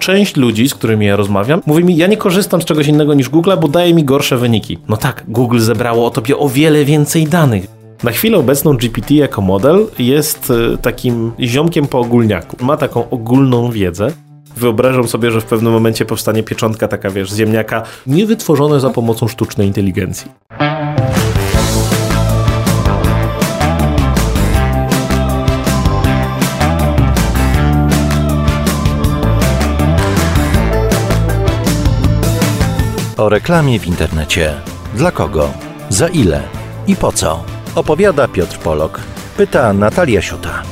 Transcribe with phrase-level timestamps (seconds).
[0.00, 3.28] część ludzi, z którymi ja rozmawiam, mówi mi, ja nie korzystam z czegoś innego niż
[3.28, 4.78] Google, bo daje mi gorsze wyniki.
[4.88, 7.66] No tak, Google zebrało o tobie o wiele więcej danych.
[8.02, 12.64] Na chwilę obecną GPT jako model jest e, takim ziomkiem po ogólniaku.
[12.64, 14.12] Ma taką ogólną wiedzę.
[14.56, 19.66] Wyobrażam sobie, że w pewnym momencie powstanie pieczątka taka, wiesz, ziemniaka, niewytworzone za pomocą sztucznej
[19.66, 20.30] inteligencji.
[33.20, 34.54] O reklamie w internecie.
[34.94, 35.52] Dla kogo?
[35.88, 36.42] Za ile?
[36.86, 37.44] I po co?
[37.74, 39.00] Opowiada Piotr Polok.
[39.36, 40.62] Pyta Natalia Siuta.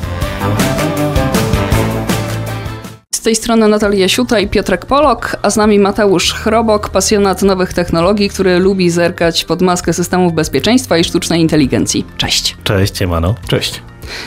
[3.14, 7.72] Z tej strony Natalia Siuta i Piotrek Polok, a z nami Mateusz Chrobok, pasjonat nowych
[7.72, 12.06] technologii, który lubi zerkać pod maskę systemów bezpieczeństwa i sztucznej inteligencji.
[12.16, 12.56] Cześć.
[12.64, 13.34] Cześć, Ciemano.
[13.48, 13.82] Cześć.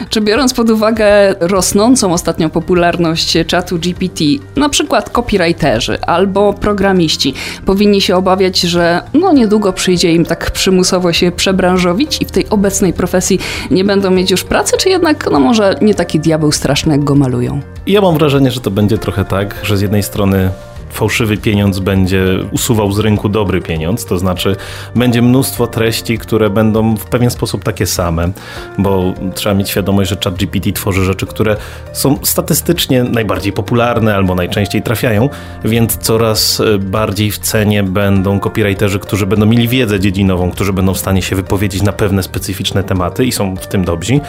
[0.09, 4.23] Czy biorąc pod uwagę rosnącą ostatnio popularność czatu GPT,
[4.55, 7.33] na przykład copywriterzy albo programiści
[7.65, 12.49] powinni się obawiać, że no niedługo przyjdzie im tak przymusowo się przebranżowić i w tej
[12.49, 13.39] obecnej profesji
[13.71, 17.15] nie będą mieć już pracy, czy jednak no może nie taki diabeł straszny, jak go
[17.15, 17.61] malują?
[17.87, 20.49] Ja mam wrażenie, że to będzie trochę tak, że z jednej strony
[20.91, 24.55] fałszywy pieniądz będzie usuwał z rynku dobry pieniądz, to znaczy
[24.95, 28.31] będzie mnóstwo treści, które będą w pewien sposób takie same,
[28.77, 31.55] bo trzeba mieć świadomość, że ChatGPT tworzy rzeczy, które
[31.93, 35.29] są statystycznie najbardziej popularne albo najczęściej trafiają,
[35.65, 40.93] więc coraz e, bardziej w cenie będą copywriterzy, którzy będą mieli wiedzę dziedzinową, którzy będą
[40.93, 44.19] w stanie się wypowiedzieć na pewne specyficzne tematy i są w tym dobrzy.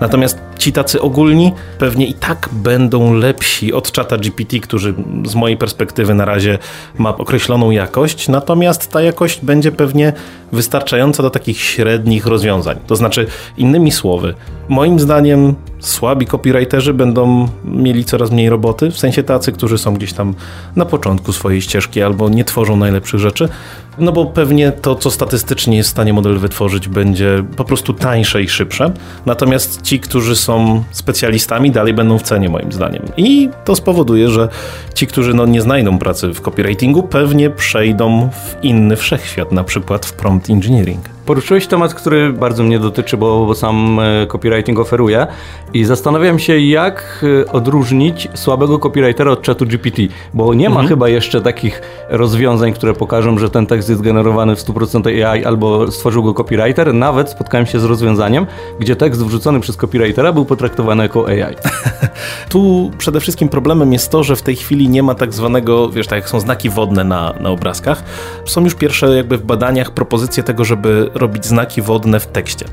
[0.00, 5.56] Natomiast ci tacy ogólni pewnie i tak będą lepsi od czata GPT, którzy z mojej
[5.56, 6.58] perspektywy na razie
[6.98, 10.12] ma określoną jakość, natomiast ta jakość będzie pewnie
[10.52, 12.78] wystarczająca do takich średnich rozwiązań.
[12.86, 14.34] To znaczy, innymi słowy,
[14.68, 20.12] moim zdaniem słabi copywriterzy będą mieli coraz mniej roboty, w sensie tacy, którzy są gdzieś
[20.12, 20.34] tam
[20.76, 23.48] na początku swojej ścieżki albo nie tworzą najlepszych rzeczy,
[23.98, 28.42] no bo pewnie to, co statystycznie jest w stanie model wytworzyć, będzie po prostu tańsze
[28.42, 28.92] i szybsze.
[29.26, 33.02] Natomiast ci, którzy są specjalistami, dalej będą w cenie, moim zdaniem.
[33.16, 34.48] I to spowoduje, że
[34.94, 40.06] ci, którzy no, nie znajdą pracy w copywritingu, pewnie przejdą w inny wszechświat, na przykład
[40.06, 41.08] w prompt engineering.
[41.26, 45.26] Poruszyłeś temat, który bardzo mnie dotyczy, bo, bo sam e, copywriting oferuje
[45.74, 50.02] i zastanawiam się, jak e, odróżnić słabego copywritera od czatu GPT,
[50.34, 50.88] bo nie ma mhm.
[50.88, 55.92] chyba jeszcze takich rozwiązań, które pokażą, że ten tekst jest generowany w 100% AI albo
[55.92, 56.94] stworzył go copywriter.
[56.94, 58.46] Nawet spotkałem się z rozwiązaniem,
[58.80, 61.56] gdzie tekst wrzucony przez copywritera był potraktowany jako AI.
[62.52, 66.06] tu przede wszystkim problemem jest to, że w tej chwili nie ma tak zwanego, wiesz,
[66.06, 68.04] tak jak są znaki wodne na, na obrazkach,
[68.44, 72.66] są już pierwsze jakby w badaniach propozycje tego, żeby robić znaki wodne w tekście.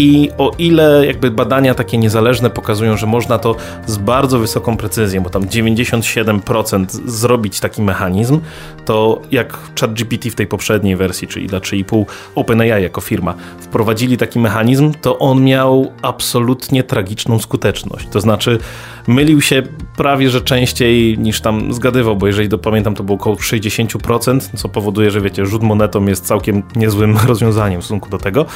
[0.00, 5.22] I o ile jakby badania takie niezależne pokazują, że można to z bardzo wysoką precyzją,
[5.22, 8.40] bo tam 97% zrobić taki mechanizm,
[8.84, 12.04] to jak ChatGPT w tej poprzedniej wersji, czyli dla 3,5
[12.34, 18.08] OpenAI jako firma, wprowadzili taki mechanizm, to on miał absolutnie tragiczną skuteczność.
[18.08, 18.58] To znaczy
[19.06, 19.62] mylił się
[19.96, 24.68] prawie, że częściej niż tam zgadywał, bo jeżeli to pamiętam, to było około 60%, co
[24.68, 28.46] powoduje, że wiecie, rzut monetą jest całkiem niezłym rozwiązaniem w stosunku do tego,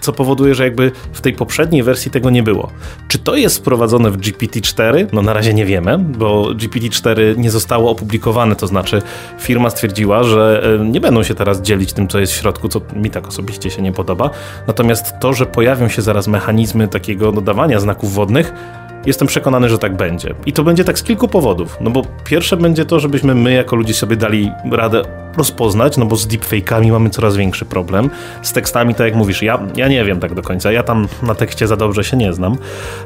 [0.00, 2.70] co powoduje, że jakby w tej poprzedniej wersji tego nie było.
[3.08, 5.06] Czy to jest wprowadzone w GPT-4?
[5.12, 9.02] No na razie nie wiemy, bo GPT-4 nie zostało opublikowane, to znaczy
[9.40, 12.80] firma stwierdziła, że e, nie będą się teraz dzielić tym, co jest w środku, co
[12.96, 14.30] mi tak osobiście się nie podoba.
[14.66, 18.52] Natomiast to, że pojawią się zaraz mechanizmy takiego dodawania znaków wodnych,
[19.06, 20.34] Jestem przekonany, że tak będzie.
[20.46, 21.76] I to będzie tak z kilku powodów.
[21.80, 25.02] No bo pierwsze będzie to, żebyśmy my jako ludzie sobie dali radę
[25.36, 28.10] rozpoznać, no bo z deepfake'ami mamy coraz większy problem.
[28.42, 31.34] Z tekstami, tak jak mówisz, ja, ja nie wiem tak do końca, ja tam na
[31.34, 32.56] tekście za dobrze się nie znam.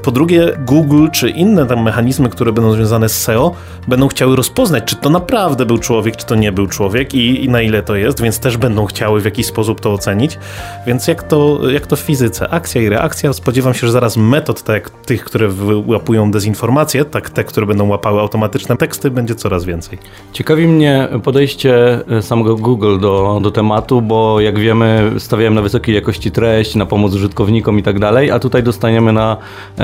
[0.03, 3.55] Po drugie, Google czy inne tam mechanizmy, które będą związane z SEO,
[3.89, 7.49] będą chciały rozpoznać, czy to naprawdę był człowiek, czy to nie był człowiek i, i
[7.49, 10.39] na ile to jest, więc też będą chciały w jakiś sposób to ocenić.
[10.87, 14.63] Więc jak to, jak to w fizyce, akcja i reakcja, spodziewam się, że zaraz metod
[14.63, 15.49] tak jak tych, które
[15.87, 19.99] wyłapują dezinformację, tak te, które będą łapały automatyczne teksty, będzie coraz więcej.
[20.33, 26.31] Ciekawi mnie podejście samego Google do, do tematu, bo jak wiemy, stawiałem na wysokiej jakości
[26.31, 29.37] treść, na pomoc użytkownikom i tak dalej, a tutaj dostaniemy na,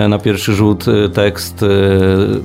[0.09, 1.67] na pierwszy rzut e, tekst e,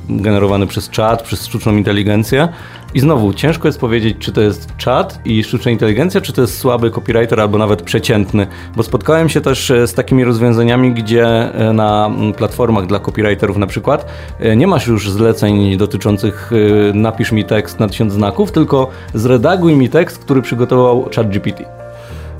[0.09, 2.47] generowany przez czat, przez sztuczną inteligencję.
[2.93, 6.57] I znowu, ciężko jest powiedzieć, czy to jest czat i sztuczna inteligencja, czy to jest
[6.57, 12.11] słaby copywriter albo nawet przeciętny, bo spotkałem się też e, z takimi rozwiązaniami, gdzie na
[12.37, 14.05] platformach dla copywriterów na przykład
[14.55, 16.51] nie masz już zleceń dotyczących
[16.93, 21.63] napisz mi tekst na tysiąc znaków, tylko zredaguj mi tekst, który przygotował ChatGPT.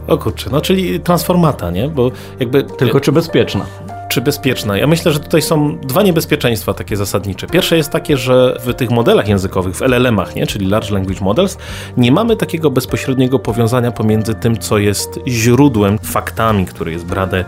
[0.07, 1.89] O kurczę, no czyli transformata, nie?
[1.89, 2.63] Bo jakby...
[2.63, 3.65] Tylko czy bezpieczna?
[4.07, 4.77] czy bezpieczna?
[4.77, 7.47] Ja myślę, że tutaj są dwa niebezpieczeństwa takie zasadnicze.
[7.47, 10.47] Pierwsze jest takie, że w tych modelach językowych, w LLM-ach, nie?
[10.47, 11.57] czyli Large Language Models,
[11.97, 17.45] nie mamy takiego bezpośredniego powiązania pomiędzy tym, co jest źródłem, faktami, które jest brane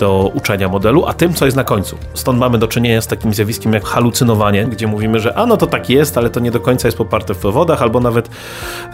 [0.00, 1.96] do uczenia modelu, a tym, co jest na końcu.
[2.14, 5.66] Stąd mamy do czynienia z takim zjawiskiem jak halucynowanie, gdzie mówimy, że a no to
[5.66, 8.30] tak jest, ale to nie do końca jest poparte w dowodach, albo nawet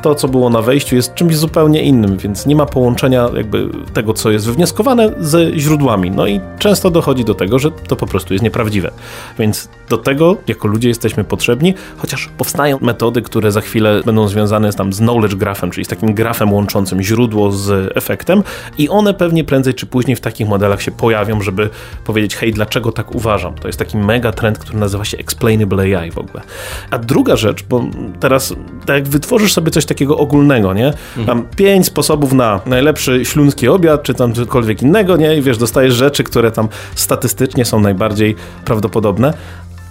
[0.03, 4.15] to, co było na wejściu, jest czymś zupełnie innym, więc nie ma połączenia jakby tego,
[4.15, 6.11] co jest wywnioskowane ze źródłami.
[6.11, 8.91] No i często dochodzi do tego, że to po prostu jest nieprawdziwe.
[9.39, 14.73] Więc do tego jako ludzie jesteśmy potrzebni, chociaż powstają metody, które za chwilę będą związane
[14.73, 18.43] z, tam, z knowledge graphem, czyli z takim grafem łączącym źródło z efektem
[18.79, 21.71] i one pewnie prędzej czy później w takich modelach się pojawią, żeby
[22.05, 23.55] powiedzieć, hej, dlaczego tak uważam?
[23.55, 26.43] To jest taki mega trend, który nazywa się explainable AI w ogóle.
[26.91, 27.85] A druga rzecz, bo
[28.21, 28.55] teraz
[28.87, 30.93] tak jak wytworzysz sobie coś takiego ogólnego, nie?
[31.17, 31.57] Mam mhm.
[31.57, 35.37] pięć sposobów na najlepszy śląski obiad, czy tam cokolwiek innego, nie?
[35.37, 39.35] I wiesz, dostajesz rzeczy, które tam statystycznie są najbardziej prawdopodobne,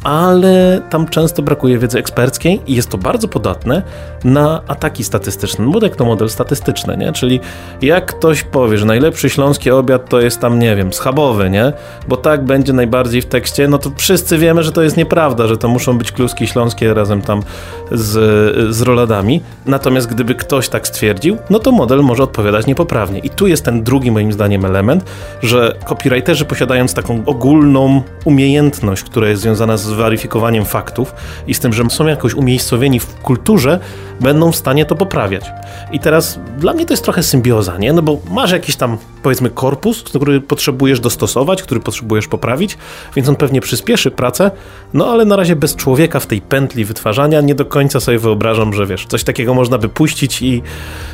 [0.06, 3.82] ale tam często brakuje wiedzy eksperckiej i jest to bardzo podatne
[4.24, 5.66] na ataki statystyczne.
[5.66, 7.14] Model to model statystyczny, nie?
[7.14, 7.40] Czyli
[7.82, 11.74] jak ktoś powie, że najlepszy śląski obiad to jest tam, nie wiem, schabowy, nie?
[12.08, 15.58] Bo tak będzie najbardziej w tekście, no to wszyscy wiemy, że to jest nieprawda, że
[15.58, 17.44] to muszą być kluski śląskie razem tam
[17.92, 19.42] z, z roladami.
[19.66, 23.20] Natomiast gdyby ktoś tak stwierdził, no to model może odpowiadać niepoprawnie.
[23.20, 25.04] I tu jest ten drugi moim zdaniem element,
[25.44, 31.16] że copywriterzy posiadając taką ogólną umiejętność, która jest związana z weryfikowaniem faktów
[31.48, 33.80] i z tym, że są jakoś umiejscowieni w kulturze,
[34.20, 35.46] będą w stanie to poprawiać.
[35.92, 37.94] I teraz dla mnie to jest trochę symbioza, nie?
[37.94, 42.78] No bo masz jakiś tam, powiedzmy, korpus, który potrzebujesz dostosować, który potrzebujesz poprawić,
[43.16, 44.52] więc on pewnie przyspieszy pracę,
[44.94, 48.74] no ale na razie bez człowieka w tej pętli wytwarzania nie do końca sobie wyobrażam,
[48.74, 50.64] że wiesz, coś takiego można by puścić i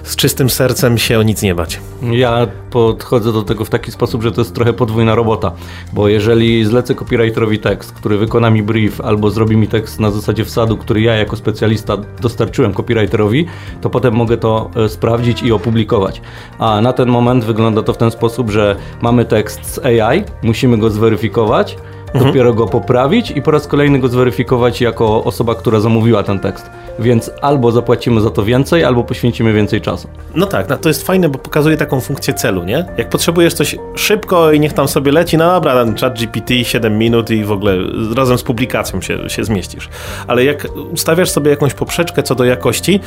[0.04, 1.80] z czystym sercem się o nic nie bać.
[2.12, 5.52] Ja podchodzę do tego w taki sposób, że to jest trochę podwójna robota,
[5.94, 10.46] bo jeżeli zlecę copywriterowi tekst, który wykona mi brief albo zrobi mi tekst na zasadzie
[10.46, 13.46] wsadu, który ja jako specjalista dostarczyłem copywriterowi,
[13.82, 16.22] to potem mogę to e, sprawdzić i opublikować.
[16.60, 20.78] A na ten moment wygląda to w ten sposób, że mamy tekst z AI, musimy
[20.78, 21.78] go zweryfikować,
[22.14, 22.26] mhm.
[22.26, 26.70] dopiero go poprawić i po raz kolejny go zweryfikować jako osoba, która zamówiła ten tekst.
[27.00, 30.08] Więc albo zapłacimy za to więcej, albo poświęcimy więcej czasu.
[30.36, 32.86] No tak, no to jest fajne, bo pokazuje taką funkcję celu, nie?
[32.98, 36.98] Jak potrzebujesz coś szybko i niech tam sobie leci, no dobra, ten chat GPT 7
[36.98, 37.78] minut i w ogóle
[38.16, 39.90] razem z publikacją się, się zmieścisz.
[40.28, 43.00] Ale jak ustawiasz sobie jakąś poprzeczkę co do jakości,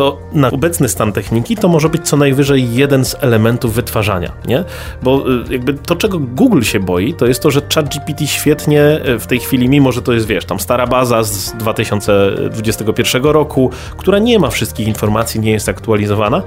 [0.00, 4.64] to na obecny stan techniki to może być co najwyżej jeden z elementów wytwarzania, nie?
[5.02, 9.18] Bo y, jakby to, czego Google się boi, to jest to, że ChatGPT świetnie y,
[9.18, 14.18] w tej chwili, mimo że to jest, wiesz, tam stara baza z 2021 roku, która
[14.18, 16.42] nie ma wszystkich informacji, nie jest aktualizowana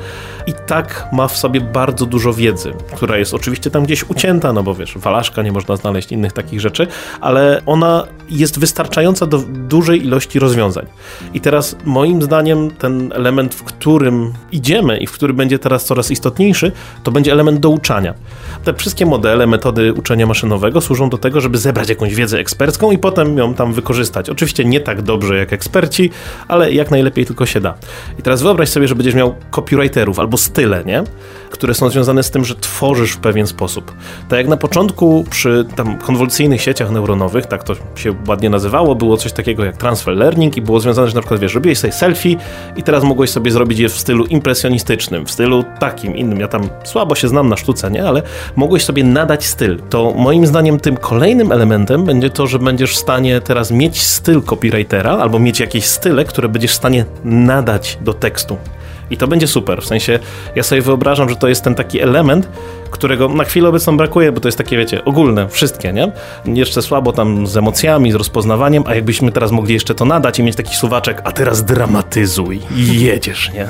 [0.47, 4.63] i tak ma w sobie bardzo dużo wiedzy, która jest oczywiście tam gdzieś ucięta, no
[4.63, 6.88] bo wiesz, walaszka, nie można znaleźć innych takich rzeczy,
[7.21, 10.85] ale ona jest wystarczająca do dużej ilości rozwiązań.
[11.33, 15.85] I teraz moim zdaniem ten element element, w którym idziemy i w który będzie teraz
[15.85, 16.71] coraz istotniejszy,
[17.03, 18.13] to będzie element douczania.
[18.63, 22.97] Te wszystkie modele, metody uczenia maszynowego służą do tego, żeby zebrać jakąś wiedzę ekspercką i
[22.97, 24.29] potem ją tam wykorzystać.
[24.29, 26.09] Oczywiście nie tak dobrze jak eksperci,
[26.47, 27.73] ale jak najlepiej tylko się da.
[28.19, 31.03] I teraz wyobraź sobie, że będziesz miał copywriterów albo style, nie?
[31.53, 33.93] które są związane z tym, że tworzysz w pewien sposób.
[34.29, 39.17] Tak jak na początku przy tam konwolucyjnych sieciach neuronowych, tak to się ładnie nazywało, było
[39.17, 42.35] coś takiego jak transfer learning i było związane, że na przykład wiesz, robiłeś sobie selfie
[42.75, 46.39] i teraz mogłeś sobie zrobić je w stylu impresjonistycznym, w stylu takim, innym.
[46.39, 48.07] Ja tam słabo się znam na sztuce, nie?
[48.07, 48.21] Ale
[48.55, 49.79] mogłeś sobie nadać styl.
[49.89, 54.41] To moim zdaniem tym kolejnym elementem będzie to, że będziesz w stanie teraz mieć styl
[54.41, 58.57] copywritera albo mieć jakieś style, które będziesz w stanie nadać do tekstu.
[59.10, 59.81] I to będzie super.
[59.81, 60.19] W sensie,
[60.55, 62.50] ja sobie wyobrażam, że to jest ten taki element,
[62.91, 66.12] którego na chwilę obecną brakuje, bo to jest takie, wiecie, ogólne, wszystkie, nie?
[66.45, 70.43] Jeszcze słabo tam z emocjami, z rozpoznawaniem, a jakbyśmy teraz mogli jeszcze to nadać i
[70.43, 73.67] mieć taki suwaczek, a teraz dramatyzuj i jedziesz, nie?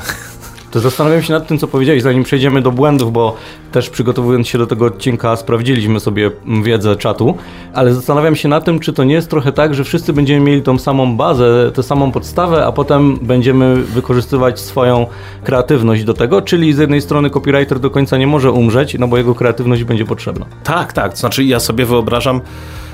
[0.73, 3.35] To zastanawiam się nad tym, co powiedziałeś, zanim przejdziemy do błędów, bo
[3.71, 6.31] też przygotowując się do tego odcinka sprawdziliśmy sobie
[6.63, 7.37] wiedzę czatu,
[7.73, 10.61] ale zastanawiam się nad tym, czy to nie jest trochę tak, że wszyscy będziemy mieli
[10.61, 15.07] tą samą bazę, tę samą podstawę, a potem będziemy wykorzystywać swoją
[15.43, 19.17] kreatywność do tego, czyli z jednej strony copywriter do końca nie może umrzeć, no bo
[19.17, 20.45] jego kreatywność będzie potrzebna.
[20.63, 22.41] Tak, tak, to znaczy ja sobie wyobrażam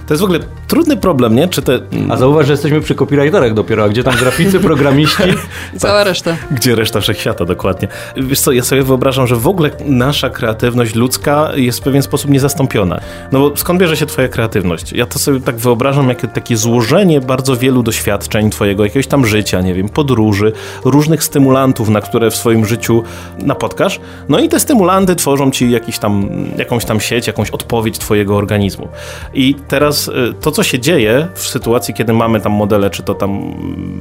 [0.10, 1.48] To jest w ogóle trudny problem, nie?
[1.48, 1.80] Czy te...
[2.10, 5.24] A zauważ, że jesteśmy przy copywriterach dopiero, a gdzie tam graficy, programiści?
[5.78, 6.36] Cała reszta.
[6.51, 7.88] Gdzie reszta wszechświata, dokładnie.
[8.18, 12.32] Wiesz co, ja sobie wyobrażam, że w ogóle nasza kreatywność ludzka jest w pewien sposób
[12.32, 13.00] niezastąpiona.
[13.32, 14.94] No bo skąd bierze się twoja kreatywność?
[14.94, 19.62] Ja to sobie tak wyobrażam, jak takie złożenie bardzo wielu doświadczeń twojego, jakiegoś tam życia,
[19.62, 20.51] nie wiem, podróży,
[20.86, 23.04] różnych stymulantów, na które w swoim życiu
[23.39, 24.00] napotkasz.
[24.30, 28.88] No i te stymulanty tworzą ci jakiś tam, jakąś tam sieć, jakąś odpowiedź twojego organizmu.
[29.34, 33.15] I teraz y, to, co się dzieje w sytuacji, kiedy mamy tam modele, czy to
[33.15, 33.53] tam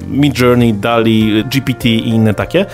[0.08, 2.66] Midjourney, DALI, GPT i inne takie,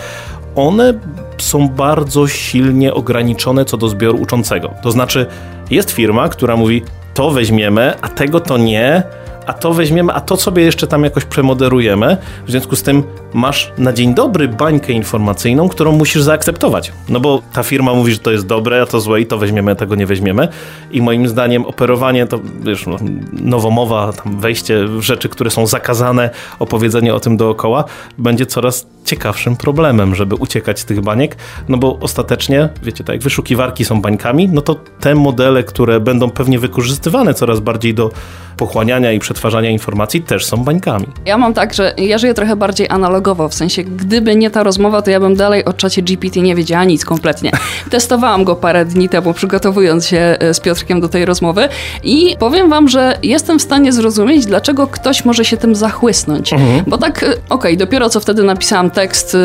[0.55, 0.95] one
[1.39, 4.71] są bardzo silnie ograniczone co do zbioru uczącego.
[4.83, 5.27] To znaczy,
[5.71, 6.83] jest firma, która mówi,
[7.15, 9.03] to weźmiemy, a tego to nie,
[9.47, 12.17] a to weźmiemy, a to sobie jeszcze tam jakoś premoderujemy.
[12.47, 13.03] W związku z tym
[13.35, 16.93] masz na dzień dobry bańkę informacyjną, którą musisz zaakceptować.
[17.09, 19.73] No bo ta firma mówi, że to jest dobre, a to złe i to weźmiemy,
[19.73, 20.49] a tego nie weźmiemy.
[20.91, 22.97] I moim zdaniem operowanie to, wiesz, no,
[23.33, 27.85] nowomowa, tam wejście w rzeczy, które są zakazane, opowiedzenie o tym dookoła,
[28.19, 31.37] będzie coraz ciekawszym problemem, żeby uciekać z tych baniek,
[31.69, 36.31] no bo ostatecznie, wiecie, tak jak wyszukiwarki są bańkami, no to te modele, które będą
[36.31, 38.11] pewnie wykorzystywane coraz bardziej do
[38.57, 39.34] pochłaniania i przetwarzania
[39.71, 41.07] informacji, też są bańkami.
[41.27, 45.03] Ja mam tak, że ja żyję trochę bardziej analogowo, w sensie gdyby nie ta rozmowa,
[45.03, 47.51] to ja bym dalej o czacie GPT nie wiedziała nic kompletnie.
[47.91, 51.69] Testowałam go parę dni temu, przygotowując się e, z Piotrkiem do tej rozmowy
[52.05, 56.53] i powiem wam, że jestem w stanie zrozumieć, dlaczego ktoś może się tym zachłysnąć.
[56.53, 56.85] Mhm.
[56.87, 59.37] Bo tak, e, okej, okay, dopiero co wtedy napisałam tekst,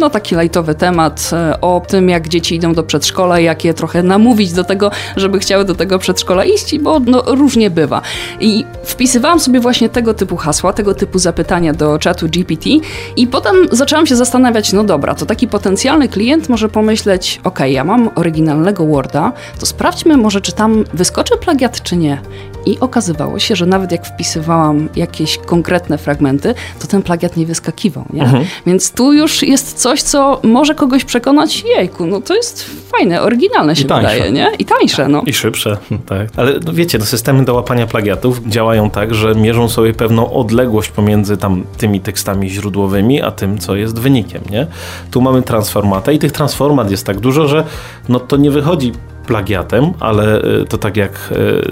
[0.00, 4.02] no taki lajtowy temat e, o tym, jak dzieci idą do przedszkola, jak je trochę
[4.02, 8.02] namówić do tego, żeby chciały do tego przedszkola iść, bo no, różnie bywa.
[8.40, 12.70] I wpisywałam sobie właśnie tego typu hasła, tego typu zapytania do czatu GPT
[13.16, 17.84] i potem zaczęłam się zastanawiać, no dobra, to taki potencjalny klient może pomyśleć, ok, ja
[17.84, 22.20] mam oryginalnego Worda, to sprawdźmy może, czy tam wyskoczy plagiat, czy nie.
[22.66, 28.04] I okazywało się, że nawet jak wpisywałam jakieś konkretne fragmenty, to ten plagiat nie wyskakiwał.
[28.12, 28.22] Nie?
[28.22, 28.44] Mhm.
[28.66, 33.76] Więc tu już jest coś, co może kogoś przekonać, jejku, no to jest fajne, oryginalne
[33.76, 34.50] się wydaje, nie?
[34.58, 35.22] I tańsze, no.
[35.26, 35.76] I szybsze,
[36.06, 36.28] tak.
[36.36, 40.90] Ale no wiecie, no systemy do łapania plagiatów działają tak, że mierzą sobie pewną odległość
[40.90, 44.66] pomiędzy tam tymi tekstami źródłowymi, a tym, co jest wynikiem, nie?
[45.10, 47.64] Tu mamy transformatę i tych transformat jest tak dużo, że
[48.08, 48.92] no to nie wychodzi
[49.26, 51.12] plagiatem, ale e, to tak jak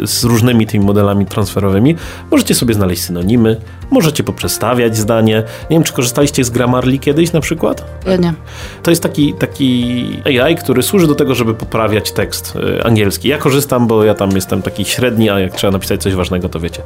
[0.02, 1.96] e, z różnymi tymi modelami transferowymi,
[2.30, 3.56] możecie sobie znaleźć synonimy,
[3.90, 5.42] możecie poprzestawiać zdanie.
[5.70, 7.84] Nie wiem, czy korzystaliście z Grammarly kiedyś na przykład?
[8.06, 8.34] Ja nie.
[8.82, 13.28] To jest taki, taki AI, który służy do tego, żeby poprawiać tekst e, angielski.
[13.28, 16.60] Ja korzystam, bo ja tam jestem taki średni, a jak trzeba napisać coś ważnego, to
[16.60, 16.82] wiecie.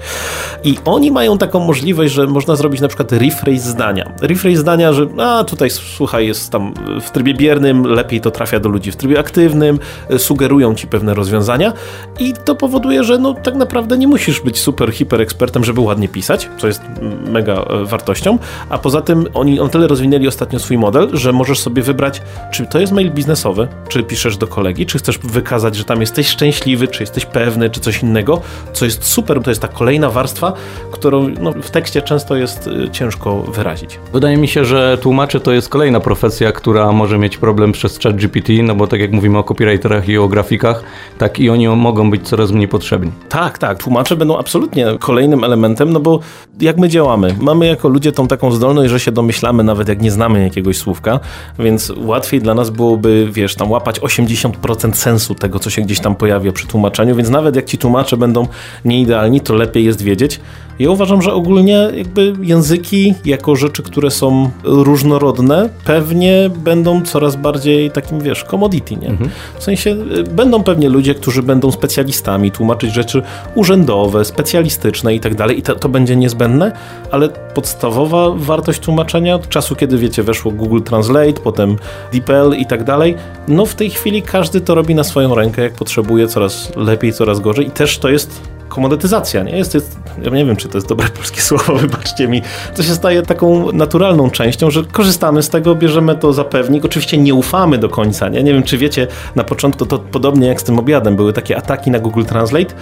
[0.64, 4.12] I oni mają taką możliwość, że można zrobić na przykład rephrase zdania.
[4.20, 8.68] Rephrase zdania, że a tutaj słuchaj, jest tam w trybie biernym, lepiej to trafia do
[8.68, 9.78] ludzi w trybie aktywnym,
[10.18, 11.72] sugeruje sugerują ci pewne rozwiązania
[12.18, 16.08] i to powoduje, że no tak naprawdę nie musisz być super, hiper ekspertem, żeby ładnie
[16.08, 16.82] pisać, co jest
[17.26, 21.60] mega e, wartością, a poza tym oni on tyle rozwinęli ostatnio swój model, że możesz
[21.60, 22.22] sobie wybrać,
[22.52, 26.28] czy to jest mail biznesowy, czy piszesz do kolegi, czy chcesz wykazać, że tam jesteś
[26.28, 28.40] szczęśliwy, czy jesteś pewny, czy coś innego,
[28.72, 30.52] co jest super, to jest ta kolejna warstwa,
[30.90, 33.98] którą no, w tekście często jest e, ciężko wyrazić.
[34.12, 38.16] Wydaje mi się, że tłumaczy to jest kolejna profesja, która może mieć problem przez chat
[38.16, 40.82] GPT, no bo tak jak mówimy o copywriterach i o grafikach, grafikach,
[41.18, 43.12] tak i oni mogą być coraz mniej potrzebni.
[43.28, 43.82] Tak, tak.
[43.82, 46.20] Tłumacze będą absolutnie kolejnym elementem, no bo
[46.60, 47.36] jak my działamy?
[47.40, 51.20] Mamy jako ludzie tą taką zdolność, że się domyślamy nawet jak nie znamy jakiegoś słówka,
[51.58, 56.16] więc łatwiej dla nas byłoby, wiesz, tam łapać 80% sensu tego, co się gdzieś tam
[56.16, 58.46] pojawia przy tłumaczeniu, więc nawet jak ci tłumacze będą
[58.84, 60.40] nieidealni, to lepiej jest wiedzieć.
[60.78, 67.90] Ja uważam, że ogólnie jakby języki jako rzeczy, które są różnorodne, pewnie będą coraz bardziej
[67.90, 69.08] takim, wiesz, commodity, nie?
[69.08, 69.30] Mhm.
[69.58, 73.22] W sensie y, będą pewnie ludzie, którzy będą specjalistami, tłumaczyć rzeczy
[73.54, 76.72] urzędowe, specjalistyczne i tak dalej i to, to będzie niezbędne,
[77.10, 81.76] ale podstawowa wartość tłumaczenia od czasu, kiedy wiecie, weszło Google Translate, potem
[82.12, 83.14] DeepL i tak dalej,
[83.48, 87.40] no w tej chwili każdy to robi na swoją rękę, jak potrzebuje, coraz lepiej, coraz
[87.40, 89.56] gorzej i też to jest komodytyzacja, nie?
[89.58, 92.42] Jest, jest, ja nie wiem, czy to jest dobre polskie słowo, wybaczcie mi.
[92.76, 96.84] To się staje taką naturalną częścią, że korzystamy z tego, bierzemy to za pewnik.
[96.84, 98.42] Oczywiście nie ufamy do końca, nie?
[98.42, 101.90] Nie wiem, czy wiecie, na początku to podobnie jak z tym obiadem, były takie ataki
[101.90, 102.74] na Google Translate,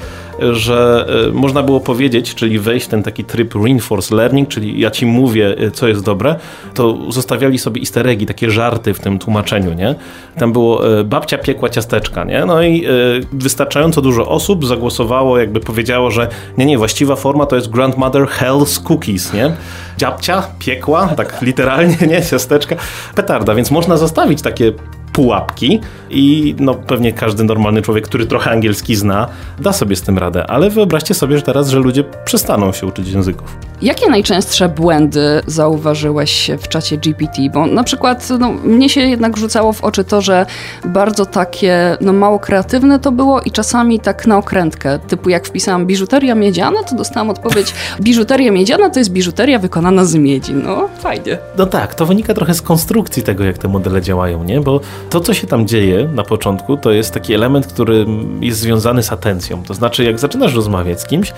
[0.53, 4.91] że y, można było powiedzieć, czyli wejść w ten taki tryb reinforced learning, czyli ja
[4.91, 6.37] ci mówię, y, co jest dobre,
[6.75, 9.95] to zostawiali sobie easter eggi, takie żarty w tym tłumaczeniu, nie?
[10.39, 12.47] Tam było y, babcia piekła ciasteczka, nie?
[12.47, 12.87] No i
[13.33, 18.23] wystarczająco dużo osób zagłosowało, jakby powiedzieć powiedziało, że nie, nie, właściwa forma to jest grandmother
[18.23, 19.53] hell's cookies, nie?
[19.97, 22.77] Dziabcia, piekła, tak literalnie, nie, ciasteczka,
[23.15, 24.73] petarda, więc można zostawić takie
[25.13, 29.29] pułapki i no pewnie każdy normalny człowiek, który trochę angielski zna,
[29.61, 33.09] da sobie z tym radę, ale wyobraźcie sobie że teraz, że ludzie przestaną się uczyć
[33.09, 33.57] języków.
[33.83, 37.43] Jakie najczęstsze błędy zauważyłeś w czacie GPT?
[37.53, 40.47] Bo na przykład no, mnie się jednak rzucało w oczy to, że
[40.85, 45.87] bardzo takie no, mało kreatywne to było i czasami tak na okrętkę, typu jak wpisałam
[45.87, 50.55] biżuteria miedziana, to dostałam odpowiedź biżuteria miedziana to jest biżuteria wykonana z miedzi.
[50.55, 51.39] No fajnie.
[51.59, 54.61] No tak, to wynika trochę z konstrukcji tego, jak te modele działają, nie?
[54.61, 58.07] Bo to, co się tam dzieje na początku, to jest taki element, który
[58.41, 59.63] jest związany z atencją.
[59.63, 61.33] To znaczy, jak zaczynasz rozmawiać z kimś,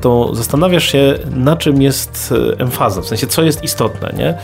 [0.00, 4.34] to zastanawiasz się, na czym jest e, emfaza, w sensie, co jest istotne, nie?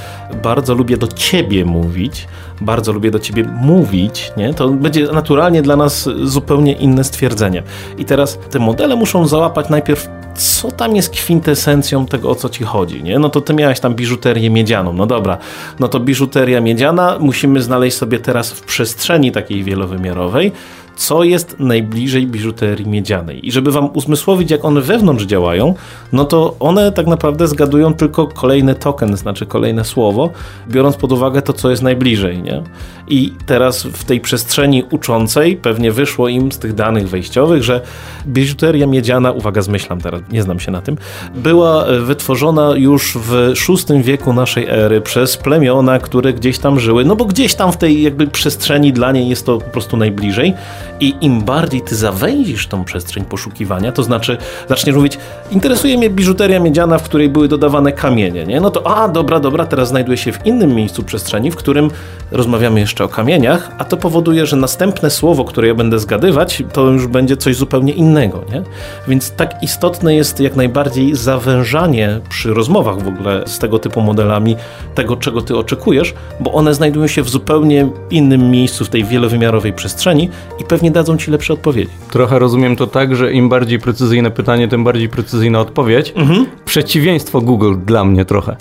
[0.43, 2.29] Bardzo lubię do ciebie mówić,
[2.61, 4.55] bardzo lubię do ciebie mówić, nie?
[4.55, 7.63] To będzie naturalnie dla nas zupełnie inne stwierdzenie.
[7.99, 12.65] I teraz te modele muszą załapać najpierw co tam jest kwintesencją tego, o co ci
[12.65, 13.19] chodzi, nie?
[13.19, 15.39] No to ty miałeś tam biżuterię miedzianą, no dobra,
[15.81, 20.53] no to biżuteria miedziana musimy znaleźć sobie teraz w przestrzeni takiej wielowymiarowej,
[20.97, 23.47] co jest najbliżej biżuterii miedzianej.
[23.47, 25.75] I żeby wam uzmysłowić, jak one wewnątrz działają,
[26.13, 30.31] no to one tak naprawdę zgadują tylko kolejny token, znaczy kolejne słowo,
[30.69, 32.63] biorąc pod uwagę to, co jest najbliżej, nie?
[33.09, 37.81] I teraz w tej przestrzeni uczącej pewnie wyszło im z tych danych wejściowych, że
[38.27, 40.97] biżuteria miedziana, uwaga, zmyślam teraz, nie znam się na tym,
[41.35, 47.17] była wytworzona już w VI wieku naszej ery przez plemiona, które gdzieś tam żyły, no
[47.17, 50.55] bo gdzieś tam w tej jakby przestrzeni dla niej jest to po prostu najbliżej
[51.01, 54.37] i im bardziej ty zawęzisz tą przestrzeń poszukiwania, to znaczy
[54.69, 55.19] zaczniesz mówić,
[55.51, 58.61] interesuje mnie biżuteria miedziana, w której były dodawane kamienie, nie?
[58.61, 61.91] No to a, dobra, dobra, teraz znajduję się w innym miejscu przestrzeni, w którym
[62.31, 66.87] rozmawiamy jeszcze o kamieniach, a to powoduje, że następne słowo, które ja będę zgadywać, to
[66.87, 68.63] już będzie coś zupełnie innego, nie?
[69.09, 74.57] Więc tak istotne jest jak najbardziej zawężanie przy rozmowach w ogóle z tego typu modelami
[74.95, 79.73] tego, czego ty oczekujesz, bo one znajdują się w zupełnie innym miejscu w tej wielowymiarowej
[79.73, 80.29] przestrzeni
[80.61, 81.91] i pewnie dadzą ci lepsze odpowiedzi.
[82.11, 86.13] Trochę rozumiem to tak, że im bardziej precyzyjne pytanie, tym bardziej precyzyjna odpowiedź.
[86.17, 86.47] Mhm.
[86.65, 88.57] Przeciwieństwo Google dla mnie trochę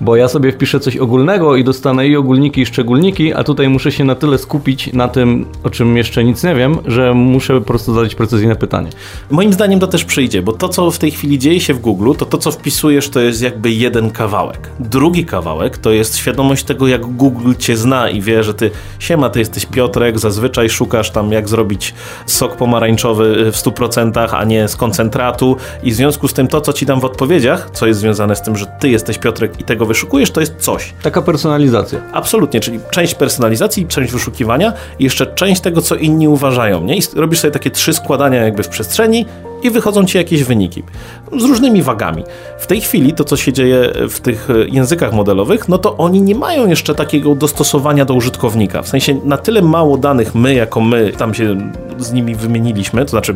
[0.00, 3.92] bo ja sobie wpiszę coś ogólnego i dostanę i ogólniki, i szczególniki, a tutaj muszę
[3.92, 7.66] się na tyle skupić na tym, o czym jeszcze nic nie wiem, że muszę po
[7.66, 8.90] prostu zadać precyzyjne pytanie.
[9.30, 12.12] Moim zdaniem to też przyjdzie, bo to, co w tej chwili dzieje się w Google,
[12.18, 14.70] to to, co wpisujesz, to jest jakby jeden kawałek.
[14.80, 19.30] Drugi kawałek to jest świadomość tego, jak Google cię zna i wie, że ty, siema,
[19.30, 21.94] ty jesteś Piotrek, zazwyczaj szukasz tam, jak zrobić
[22.26, 26.72] sok pomarańczowy w 100%, a nie z koncentratu i w związku z tym to, co
[26.72, 29.85] ci dam w odpowiedziach, co jest związane z tym, że ty jesteś Piotrek i tego
[29.86, 30.94] wyszukujesz, to jest coś.
[31.02, 32.00] Taka personalizacja.
[32.12, 36.84] Absolutnie, czyli część personalizacji, część wyszukiwania i jeszcze część tego, co inni uważają.
[36.84, 36.96] Nie?
[36.96, 39.26] I robisz sobie takie trzy składania jakby w przestrzeni
[39.62, 40.82] i wychodzą ci jakieś wyniki
[41.38, 42.24] z różnymi wagami.
[42.58, 46.22] W tej chwili to, co się dzieje w tych e, językach modelowych, no to oni
[46.22, 48.82] nie mają jeszcze takiego dostosowania do użytkownika.
[48.82, 51.56] W sensie na tyle mało danych my, jako my, tam się
[51.98, 53.34] z nimi wymieniliśmy, to znaczy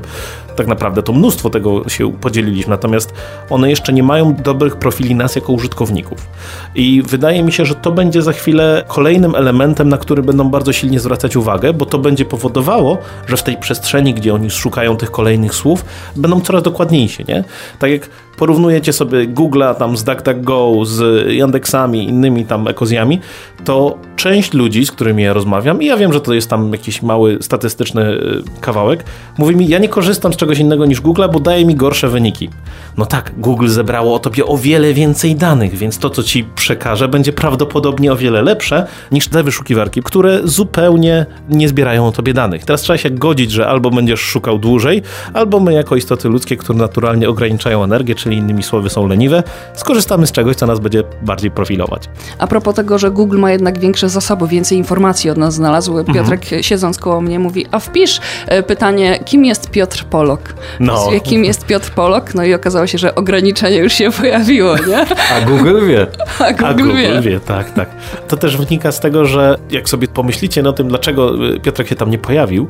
[0.56, 3.12] tak naprawdę to mnóstwo tego się podzieliliśmy, natomiast
[3.50, 6.26] one jeszcze nie mają dobrych profili nas jako użytkowników.
[6.74, 10.72] I wydaje mi się, że to będzie za chwilę kolejnym elementem, na który będą bardzo
[10.72, 15.10] silnie zwracać uwagę, bo to będzie powodowało, że w tej przestrzeni, gdzie oni szukają tych
[15.10, 15.84] kolejnych słów,
[16.16, 17.44] będą coraz dokładniejsi, nie?
[17.80, 18.10] Tak jak
[18.40, 23.20] porównujecie sobie Google'a tam z DuckDuckGo, z Yandexami, innymi tam ekozjami,
[23.64, 27.02] to część ludzi, z którymi ja rozmawiam, i ja wiem, że to jest tam jakiś
[27.02, 29.04] mały statystyczny y, kawałek,
[29.38, 32.48] mówi mi, ja nie korzystam z czegoś innego niż Google'a, bo daje mi gorsze wyniki.
[32.96, 37.08] No tak, Google zebrało o tobie o wiele więcej danych, więc to, co ci przekaże,
[37.08, 42.64] będzie prawdopodobnie o wiele lepsze niż te wyszukiwarki, które zupełnie nie zbierają o tobie danych.
[42.64, 45.02] Teraz trzeba się godzić, że albo będziesz szukał dłużej,
[45.34, 49.42] albo my jako istoty ludzkie, które naturalnie ograniczają energię, czyli innymi słowy są leniwe,
[49.74, 52.08] skorzystamy z czegoś, co nas będzie bardziej profilować.
[52.38, 56.04] A propos tego, że Google ma jednak większe zasoby, więcej informacji od nas znalazł.
[56.04, 56.62] Piotrek mhm.
[56.62, 60.54] siedząc koło mnie mówi, a wpisz e, pytanie, kim jest Piotr Polok?
[60.80, 61.08] No.
[61.22, 62.34] Kim jest Piotr Polok?
[62.34, 64.98] No i okazało się, że ograniczenie już się pojawiło, nie?
[65.36, 66.06] A Google wie.
[66.38, 67.20] A Google, a Google wie.
[67.20, 67.40] wie.
[67.40, 67.90] Tak, tak.
[68.28, 71.96] To też wynika z tego, że jak sobie pomyślicie o tym, dlaczego e, Piotrek się
[71.96, 72.68] tam nie pojawił,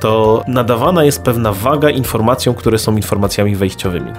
[0.00, 4.12] to nadawana jest pewna waga informacjom, które są informacjami wejściowymi.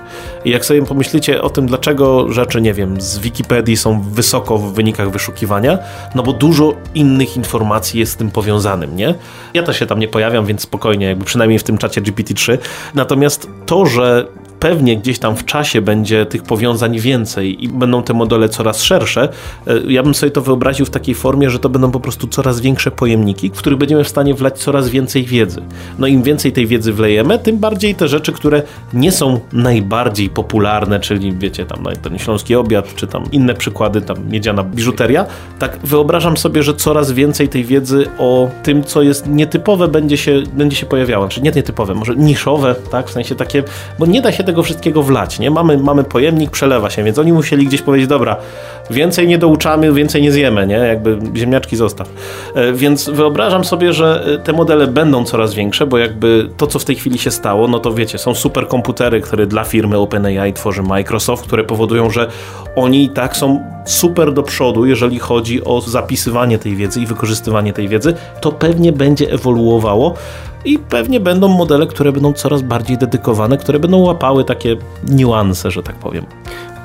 [0.46, 4.74] I jak sobie pomyślicie o tym, dlaczego rzeczy, nie wiem, z Wikipedii są wysoko w
[4.74, 5.78] wynikach wyszukiwania,
[6.15, 9.15] no bo dużo innych informacji jest z tym powiązanym, nie?
[9.54, 12.58] Ja też się tam nie pojawiam, więc spokojnie, jakby przynajmniej w tym czacie GPT-3.
[12.96, 14.28] Natomiast to, że
[14.60, 19.30] pewnie gdzieś tam w czasie będzie tych powiązań więcej i będą te modele coraz szersze,
[19.67, 22.60] e, ja bym sobie to wyobraził w takiej formie, że to będą po prostu coraz
[22.60, 25.62] większe pojemniki, w których będziemy w stanie wlać coraz więcej wiedzy.
[26.00, 28.62] No im więcej tej wiedzy wlejemy, tym bardziej te rzeczy, które
[28.93, 34.02] nie są najbardziej popularne, czyli wiecie, tam no, ten śląski obiad, czy tam inne przykłady,
[34.02, 35.26] tam miedziana biżuteria,
[35.60, 40.43] tak wyobrażam sobie, że coraz więcej tej wiedzy o tym, co jest nietypowe, będzie się,
[40.54, 41.28] będzie się pojawiało.
[41.28, 43.63] Czyli nie nietypowe, może niszowe, tak, w sensie takie,
[44.00, 45.52] bo nie da się tego wszystkiego wlać, nie?
[45.52, 48.36] Mamy, mamy pojemnik, przelewa się, więc oni musieli gdzieś powiedzieć, dobra,
[48.90, 50.76] więcej nie douczamy, więcej nie zjemy, nie?
[50.76, 52.10] Jakby ziemniaczki zostaw.
[52.56, 56.80] E, więc wyobrażam sobie, że e, te modele będą coraz większe, bo jakby to, co
[56.80, 60.84] w tej chwili się stało, no to wiecie, są superkomputery, które dla firmy OpenAI tworzy
[60.84, 62.28] Microsoft, które powodują, że
[62.76, 67.74] oni i tak są super do przodu, jeżeli chodzi o zapisywanie tej wiedzy i wykorzystywanie
[67.74, 70.14] tej wiedzy, to pewnie będzie ewoluowało
[70.65, 74.78] i pewnie będą modele, które będą coraz bardziej dedykowane, które będą łapały takie
[75.10, 76.26] niuanse, że tak powiem.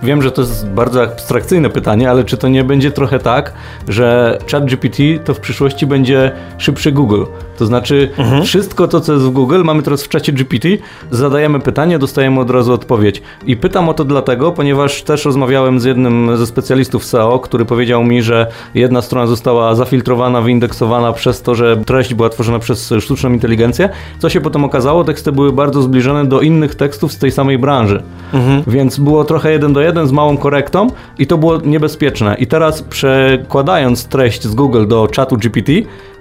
[0.03, 3.53] Wiem, że to jest bardzo abstrakcyjne pytanie, ale czy to nie będzie trochę tak,
[3.89, 7.25] że ChatGPT to w przyszłości będzie szybszy Google?
[7.57, 8.45] To znaczy, mhm.
[8.45, 10.69] wszystko to, co jest w Google, mamy teraz w czacie GPT,
[11.11, 13.23] zadajemy pytanie, dostajemy od razu odpowiedź.
[13.47, 18.05] I pytam o to dlatego, ponieważ też rozmawiałem z jednym ze specjalistów SEO, który powiedział
[18.05, 23.33] mi, że jedna strona została zafiltrowana, wyindeksowana przez to, że treść była tworzona przez sztuczną
[23.33, 23.89] inteligencję.
[24.19, 25.05] Co się potem okazało?
[25.05, 28.03] Teksty były bardzo zbliżone do innych tekstów z tej samej branży.
[28.33, 28.63] Mhm.
[28.67, 30.87] Więc było trochę jeden do jeden z małą korektą
[31.19, 32.37] i to było niebezpieczne.
[32.39, 35.73] I teraz przekładając treść z Google do czatu GPT,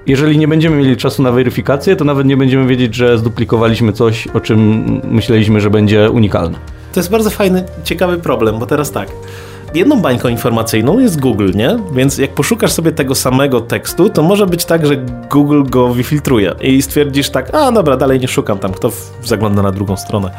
[0.08, 4.28] jeżeli nie będziemy mieli czasu na weryfikację, to nawet nie będziemy wiedzieć, że zduplikowaliśmy coś,
[4.28, 6.58] o czym myśleliśmy, że będzie unikalne.
[6.94, 9.08] To jest bardzo fajny, ciekawy problem, bo teraz tak
[9.74, 11.78] jedną bańką informacyjną jest Google, nie?
[11.96, 14.98] Więc jak poszukasz sobie tego samego tekstu, to może być tak, że
[15.30, 18.92] Google go wyfiltruje i stwierdzisz tak, a dobra, dalej nie szukam tam, kto
[19.24, 20.32] zagląda na drugą stronę.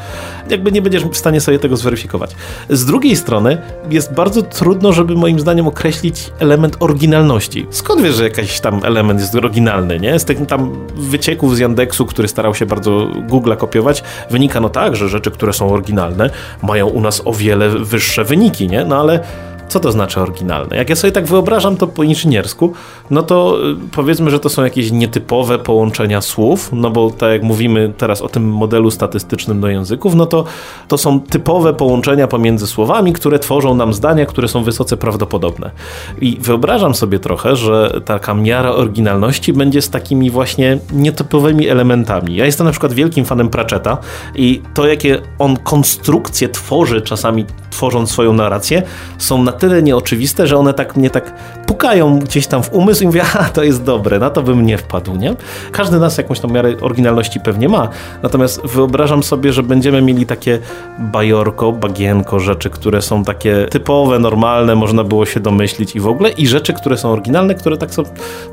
[0.51, 2.31] Jakby nie będziesz w stanie sobie tego zweryfikować.
[2.69, 3.59] Z drugiej strony
[3.91, 7.67] jest bardzo trudno, żeby moim zdaniem określić element oryginalności.
[7.71, 10.19] Skąd wiesz, że jakiś tam element jest oryginalny, nie?
[10.19, 12.91] Z tych tam wycieków z Yandexu, który starał się bardzo
[13.29, 16.31] Google'a kopiować, wynika no tak, że rzeczy, które są oryginalne,
[16.63, 18.85] mają u nas o wiele wyższe wyniki, nie?
[18.85, 19.24] No ale
[19.69, 20.77] co to znaczy oryginalne?
[20.77, 22.73] Jak ja sobie tak wyobrażam to po inżyniersku,
[23.11, 27.43] no to y, powiedzmy, że to są jakieś nietypowe połączenia słów, no bo tak jak
[27.43, 30.45] mówimy teraz o tym modelu statystycznym do języków, no to
[30.89, 35.71] to są typowe połączenia pomiędzy słowami, które tworzą nam zdania, które są wysoce prawdopodobne.
[36.21, 42.37] I wyobrażam sobie trochę, że taka miara oryginalności będzie z takimi właśnie nietypowymi elementami.
[42.37, 43.99] Ja jestem na przykład wielkim fanem Pratchetta
[44.35, 48.83] i to, jakie on konstrukcje tworzy, czasami tworząc swoją narrację,
[49.19, 51.33] są na tyle nieoczywiste, że one tak mnie tak
[51.67, 54.79] pukają gdzieś tam w umysł i mówię, a to jest dobre, na to bym nie
[54.79, 55.35] wpadł, nie?
[55.73, 57.89] Każdy nas jakąś tam miarę oryginalności pewnie ma,
[58.23, 60.59] natomiast wyobrażam sobie, że będziemy mieli takie
[60.99, 66.31] bajorko, bagienko, rzeczy, które są takie typowe, normalne, można było się domyślić i w ogóle,
[66.31, 68.03] i rzeczy, które są oryginalne, które tak są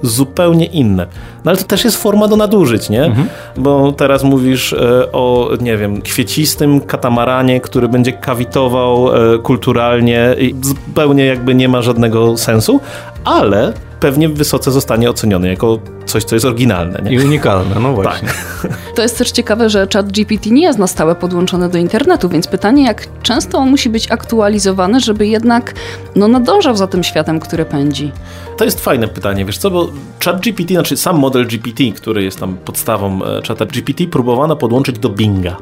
[0.02, 1.08] zupełnie inne.
[1.46, 3.04] No ale to też jest forma do nadużyć, nie?
[3.04, 3.28] Mhm.
[3.58, 10.56] Bo teraz mówisz e, o, nie wiem, kwiecistym katamaranie, który będzie kawitował e, kulturalnie i
[10.91, 12.82] zupełnie jakby nie ma żadnego sensu,
[13.23, 17.01] ale pewnie wysoce zostanie oceniony jako coś, co jest oryginalne.
[17.03, 17.12] Nie?
[17.12, 18.27] I unikalne, no właśnie.
[18.27, 18.77] Tak.
[18.95, 22.47] To jest też ciekawe, że chat GPT nie jest na stałe podłączony do internetu, więc
[22.47, 25.73] pytanie, jak często on musi być aktualizowany, żeby jednak
[26.15, 28.12] no, nadążał za tym światem, który pędzi.
[28.57, 29.89] To jest fajne pytanie, wiesz co, bo
[30.25, 34.99] chat GPT, znaczy sam model GPT, który jest tam podstawą e, czata GPT, próbowano podłączyć
[34.99, 35.57] do Binga.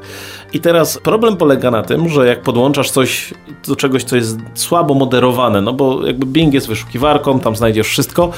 [0.53, 3.33] I teraz problem polega na tym, że jak podłączasz coś
[3.67, 8.31] do czegoś, co jest słabo moderowane, no bo jakby Bing jest wyszukiwarką, tam znajdziesz wszystko,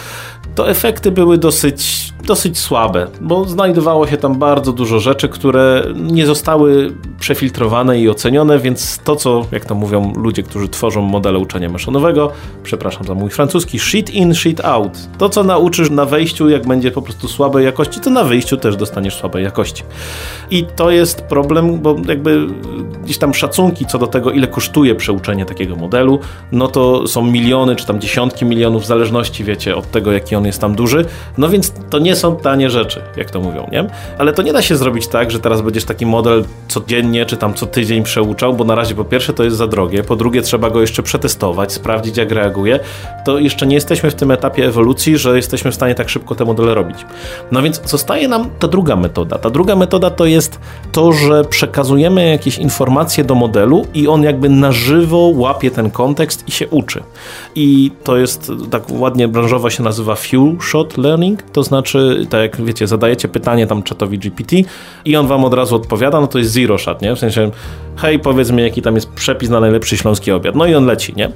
[0.56, 6.26] to efekty były dosyć, dosyć słabe, bo znajdowało się tam bardzo dużo rzeczy, które nie
[6.26, 11.70] zostały przefiltrowane i ocenione, więc to, co, jak to mówią ludzie, którzy tworzą modele uczenia
[11.70, 12.32] maszynowego,
[12.64, 14.98] przepraszam za mój francuski, shit in, shit out.
[15.18, 18.76] To, co nauczysz na wejściu, jak będzie po prostu słabej jakości, to na wyjściu też
[18.76, 19.84] dostaniesz słabej jakości.
[20.52, 22.48] I to jest problem, bo jakby
[23.04, 26.20] gdzieś tam szacunki co do tego, ile kosztuje przeuczenie takiego modelu,
[26.52, 30.46] no to są miliony, czy tam dziesiątki milionów, w zależności, wiecie, od tego, jaki on
[30.46, 31.06] jest tam duży.
[31.38, 33.86] No więc to nie są tanie rzeczy, jak to mówią, nie?
[34.18, 37.54] Ale to nie da się zrobić tak, że teraz będziesz taki model codziennie, czy tam
[37.54, 40.70] co tydzień przeuczał, bo na razie po pierwsze to jest za drogie, po drugie trzeba
[40.70, 42.80] go jeszcze przetestować, sprawdzić jak reaguje.
[43.26, 46.46] To jeszcze nie jesteśmy w tym etapie ewolucji, że jesteśmy w stanie tak szybko te
[46.46, 46.98] modele robić.
[47.52, 49.38] No więc zostaje nam ta druga metoda.
[49.38, 50.60] Ta druga metoda to jest
[50.92, 56.48] to, że przekazujemy jakieś informacje do modelu i on jakby na żywo łapie ten kontekst
[56.48, 57.04] i się uczy.
[57.56, 62.42] I to jest tak ładnie branżowo się nazywa few shot learning, to znaczy rzeczy, tak
[62.42, 64.56] jak wiecie, zadajecie pytanie tam czatowi GPT
[65.06, 67.16] i on wam od razu odpowiada, no to jest zero shot, nie?
[67.16, 67.52] W sensie,
[67.96, 70.56] hej, powiedz mi, jaki tam jest przepis na najlepszy śląski obiad.
[70.56, 71.30] No i on leci, nie?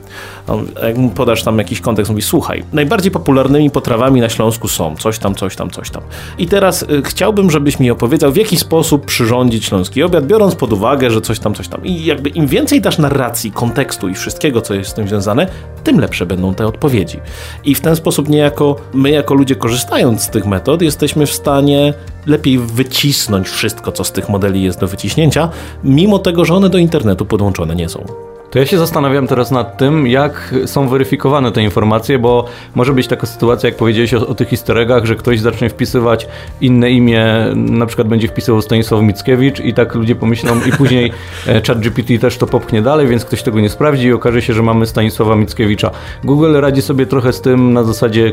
[0.48, 4.96] On, jak mu podasz tam jakiś kontekst, mówi, słuchaj, najbardziej popularnymi potrawami na Śląsku są
[4.96, 6.04] coś tam, coś tam, coś tam.
[6.38, 10.74] I teraz y, chciałbym, żebyś mi opowiedział, w jaki sposób przyrządzić śląski obiad, biorąc pod
[10.74, 11.86] uwagę, że coś tam, coś tam.
[11.86, 15.48] I jakby im więcej dasz narracji, kontekstu i wszystkiego, co jest z tym związane,
[15.84, 17.20] tym lepsze będą te odpowiedzi.
[17.64, 21.94] I w ten sposób niejako my, jako ludzie korzystając z tych metod, jesteśmy w stanie
[22.26, 25.50] lepiej wycisnąć wszystko, co z tych modeli jest do wyciśnięcia,
[25.84, 28.35] mimo tego, że one do internetu podłączone nie są.
[28.56, 33.08] To ja się zastanawiam teraz nad tym, jak są weryfikowane te informacje, bo może być
[33.08, 36.28] taka sytuacja, jak powiedziałeś o, o tych historegach, że ktoś zacznie wpisywać
[36.62, 41.12] inne imię, na przykład będzie wpisywał Stanisław Mickiewicz i tak ludzie pomyślą i później
[41.48, 44.62] e, ChatGPT też to popchnie dalej, więc ktoś tego nie sprawdzi i okaże się, że
[44.62, 45.92] mamy Stanisława Mickiewicza.
[46.24, 48.32] Google radzi sobie trochę z tym na zasadzie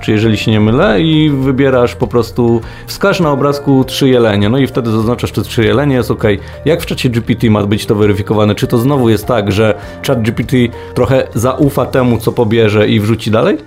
[0.00, 4.58] czy jeżeli się nie mylę i wybierasz po prostu, wskaż na obrazku trzy jelenie, no
[4.58, 6.24] i wtedy zaznaczasz te trzy jelenie, jest ok.
[6.64, 8.54] Jak w czacie GPT ma być to weryfikowane?
[8.54, 9.74] Czy to znowu jest tak, że że
[10.06, 10.52] ChatGPT
[10.94, 13.58] trochę zaufa temu, co pobierze i wrzuci dalej?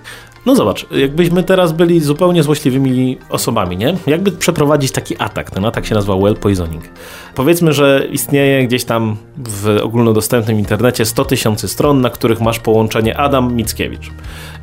[0.45, 3.95] No zobacz, jakbyśmy teraz byli zupełnie złośliwymi osobami, nie?
[4.08, 6.84] Jakby przeprowadzić taki atak, ten atak się nazywa well poisoning.
[7.36, 13.17] Powiedzmy, że istnieje gdzieś tam w ogólnodostępnym internecie 100 tysięcy stron, na których masz połączenie
[13.17, 14.12] Adam Mickiewicz.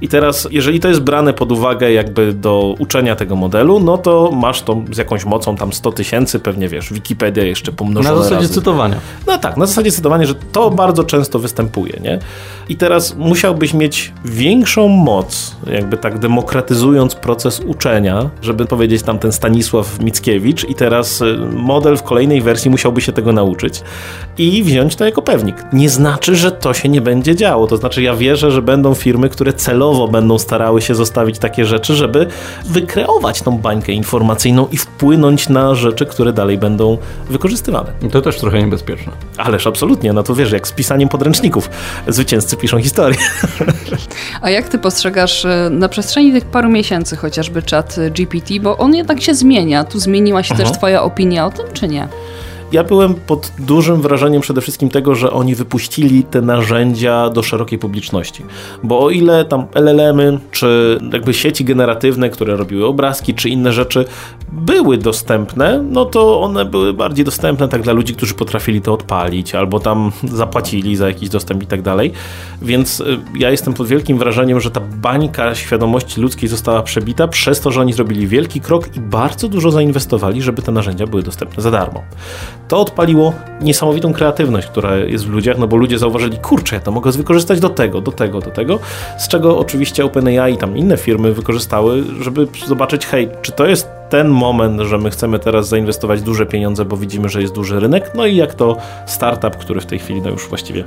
[0.01, 4.31] I teraz, jeżeli to jest brane pod uwagę jakby do uczenia tego modelu, no to
[4.35, 8.41] masz to z jakąś mocą tam 100 tysięcy, pewnie wiesz, Wikipedia jeszcze pomnożona Na zasadzie
[8.41, 8.55] razy.
[8.55, 8.97] cytowania.
[9.27, 12.19] No tak, na zasadzie cytowania, że to bardzo często występuje, nie?
[12.69, 19.33] I teraz musiałbyś mieć większą moc, jakby tak demokratyzując proces uczenia, żeby powiedzieć tam ten
[19.33, 23.83] Stanisław Mickiewicz i teraz y, model w kolejnej wersji musiałby się tego nauczyć
[24.39, 25.57] i wziąć to jako pewnik.
[25.73, 27.67] Nie znaczy, że to się nie będzie działo.
[27.67, 31.95] To znaczy ja wierzę, że będą firmy, które celowo będą starały się zostawić takie rzeczy,
[31.95, 32.27] żeby
[32.67, 36.99] wykreować tą bańkę informacyjną i wpłynąć na rzeczy, które dalej będą
[37.31, 37.93] wykorzystywane.
[38.13, 39.13] To też trochę niebezpieczne.
[39.37, 41.71] Ależ absolutnie, no to wiesz, jak z pisaniem podręczników.
[42.09, 43.19] Zwycięzcy piszą historię.
[44.43, 48.95] A jak ty postrzegasz e, na przestrzeni tych paru miesięcy chociażby czat GPT, bo on
[48.95, 49.85] jednak się zmienia.
[49.85, 50.69] Tu zmieniła się Mhm.
[50.69, 52.09] też twoja opinia o tym, czy nie?
[52.73, 57.79] Ja byłem pod dużym wrażeniem przede wszystkim tego, że oni wypuścili te narzędzia do szerokiej
[57.79, 58.45] publiczności.
[58.83, 64.05] Bo o ile tam LLM-y, czy jakby sieci generatywne, które robiły obrazki, czy inne rzeczy
[64.53, 69.55] były dostępne, no to one były bardziej dostępne tak dla ludzi, którzy potrafili to odpalić,
[69.55, 72.13] albo tam zapłacili za jakiś dostęp i tak dalej.
[72.63, 77.61] Więc y, ja jestem pod wielkim wrażeniem, że ta bańka świadomości ludzkiej została przebita przez
[77.61, 81.63] to, że oni zrobili wielki krok i bardzo dużo zainwestowali, żeby te narzędzia były dostępne
[81.63, 82.03] za darmo.
[82.71, 86.91] To odpaliło niesamowitą kreatywność, która jest w ludziach, no bo ludzie zauważyli, kurczę, ja to
[86.91, 88.79] mogę wykorzystać do tego, do tego, do tego,
[89.19, 93.89] z czego oczywiście OpenAI i tam inne firmy wykorzystały, żeby zobaczyć, hej, czy to jest
[94.11, 98.11] ten moment, że my chcemy teraz zainwestować duże pieniądze, bo widzimy, że jest duży rynek,
[98.15, 100.85] no i jak to startup, który w tej chwili no już właściwie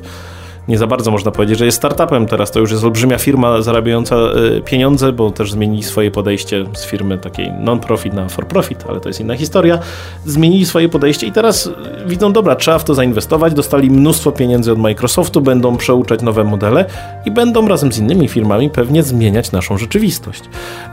[0.67, 2.51] nie za bardzo można powiedzieć, że jest startupem teraz.
[2.51, 7.17] To już jest olbrzymia firma zarabiająca y, pieniądze, bo też zmienili swoje podejście z firmy
[7.17, 9.79] takiej non-profit na for-profit, ale to jest inna historia.
[10.25, 11.71] Zmienili swoje podejście i teraz y,
[12.05, 13.53] widzą, dobra, trzeba w to zainwestować.
[13.53, 16.85] Dostali mnóstwo pieniędzy od Microsoftu, będą przeuczać nowe modele
[17.25, 20.43] i będą razem z innymi firmami pewnie zmieniać naszą rzeczywistość.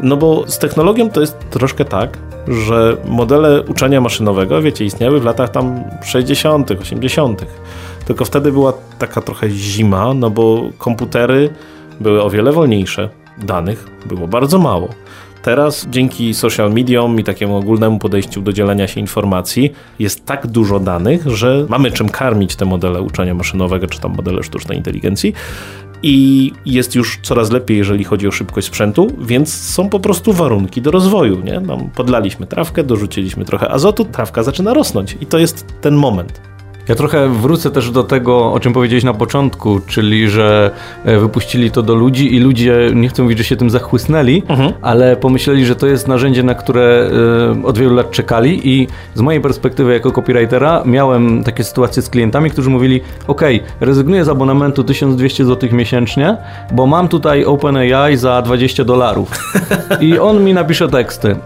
[0.00, 5.24] No bo z technologią to jest troszkę tak, że modele uczenia maszynowego, wiecie, istniały w
[5.24, 7.46] latach tam 60., 80.
[8.10, 11.50] Tylko wtedy była taka trochę zima, no bo komputery
[12.00, 14.88] były o wiele wolniejsze, danych było bardzo mało.
[15.42, 20.80] Teraz dzięki social mediom i takiemu ogólnemu podejściu do dzielenia się informacji jest tak dużo
[20.80, 25.34] danych, że mamy czym karmić te modele uczenia maszynowego czy tam modele sztucznej inteligencji
[26.02, 30.82] i jest już coraz lepiej, jeżeli chodzi o szybkość sprzętu, więc są po prostu warunki
[30.82, 31.40] do rozwoju.
[31.40, 31.60] Nie?
[31.60, 36.49] Tam podlaliśmy trawkę, dorzuciliśmy trochę azotu, trawka zaczyna rosnąć i to jest ten moment.
[36.90, 40.70] Ja trochę wrócę też do tego, o czym powiedziałeś na początku, czyli że
[41.04, 44.72] e, wypuścili to do ludzi i ludzie, nie chcę mówić, że się tym zachłysnęli, Mhm.
[44.82, 47.10] ale pomyśleli, że to jest narzędzie, na które
[47.62, 52.10] e, od wielu lat czekali i z mojej perspektywy jako copywritera miałem takie sytuacje z
[52.10, 53.42] klientami, którzy mówili, ok,
[53.80, 56.36] rezygnuję z abonamentu 1200 zł miesięcznie,
[56.72, 59.30] bo mam tutaj OpenAI za 20 dolarów
[60.00, 61.36] i on mi napisze teksty.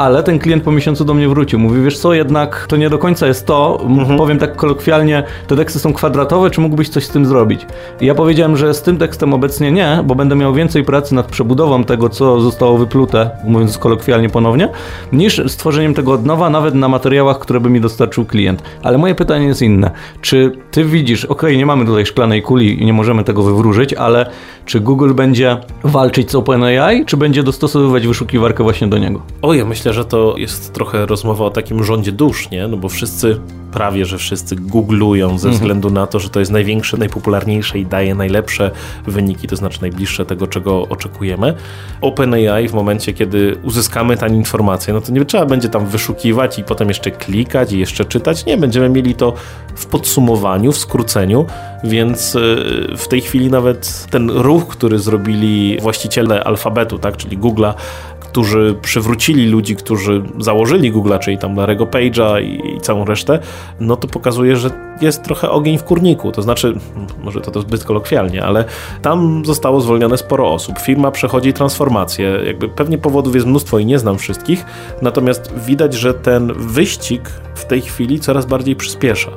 [0.00, 1.58] Ale ten klient po miesiącu do mnie wrócił.
[1.58, 3.80] Mówi, wiesz co, jednak to nie do końca jest to.
[3.82, 4.18] Mhm.
[4.18, 7.66] Powiem tak kolokwialnie, te teksty są kwadratowe, czy mógłbyś coś z tym zrobić?
[8.00, 11.26] I ja powiedziałem, że z tym tekstem obecnie nie, bo będę miał więcej pracy nad
[11.26, 14.68] przebudową tego, co zostało wyplute, mówiąc kolokwialnie ponownie,
[15.12, 18.62] niż stworzeniem tego od nowa, nawet na materiałach, które by mi dostarczył klient.
[18.82, 19.90] Ale moje pytanie jest inne.
[20.20, 24.30] Czy ty widzisz, ok, nie mamy tutaj szklanej kuli i nie możemy tego wywróżyć, ale
[24.64, 29.22] czy Google będzie walczyć z OpenAI, czy będzie dostosowywać wyszukiwarkę właśnie do niego?
[29.42, 32.68] O, ja myślę, że to jest trochę rozmowa o takim rządzie dusz, nie?
[32.68, 33.40] No bo wszyscy,
[33.72, 35.54] prawie że wszyscy googlują ze mhm.
[35.54, 38.70] względu na to, że to jest największe, najpopularniejsze i daje najlepsze
[39.06, 41.54] wyniki, to znaczy najbliższe tego, czego oczekujemy.
[42.00, 46.64] OpenAI w momencie, kiedy uzyskamy tę informację, no to nie trzeba będzie tam wyszukiwać i
[46.64, 48.46] potem jeszcze klikać i jeszcze czytać.
[48.46, 49.34] Nie, będziemy mieli to
[49.74, 51.46] w podsumowaniu, w skróceniu,
[51.84, 52.38] więc y,
[52.96, 57.74] w tej chwili nawet ten ruch, który zrobili właściciele alfabetu, tak, czyli Google'a,
[58.30, 63.38] którzy przywrócili ludzi, którzy założyli Google'a, czyli tam Larego Page'a i, i, całą resztę,
[63.80, 66.32] no to pokazuje, że jest trochę ogień w kurniku.
[66.32, 66.74] To znaczy,
[67.22, 68.64] może to, to zbyt kolokwialnie, ale
[69.02, 70.78] tam zostało zwolnione sporo osób.
[70.78, 72.40] Firma przechodzi transformację.
[72.46, 74.64] Jakby pewnie powodów jest mnóstwo i nie znam wszystkich,
[75.02, 79.30] natomiast widać, że ten wyścig w tej chwili coraz bardziej przyspiesza.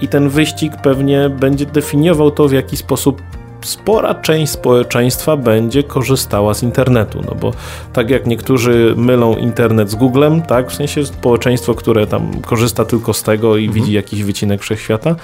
[0.00, 3.22] I ten wyścig pewnie będzie definiował to, w jaki sposób
[3.64, 7.52] spora część społeczeństwa będzie korzystała z internetu, no bo
[7.92, 13.12] tak jak niektórzy mylą internet z Googlem, tak, w sensie społeczeństwo, które tam korzysta tylko
[13.12, 13.82] z tego i mhm.
[13.82, 15.16] widzi jakiś wycinek wszechświata,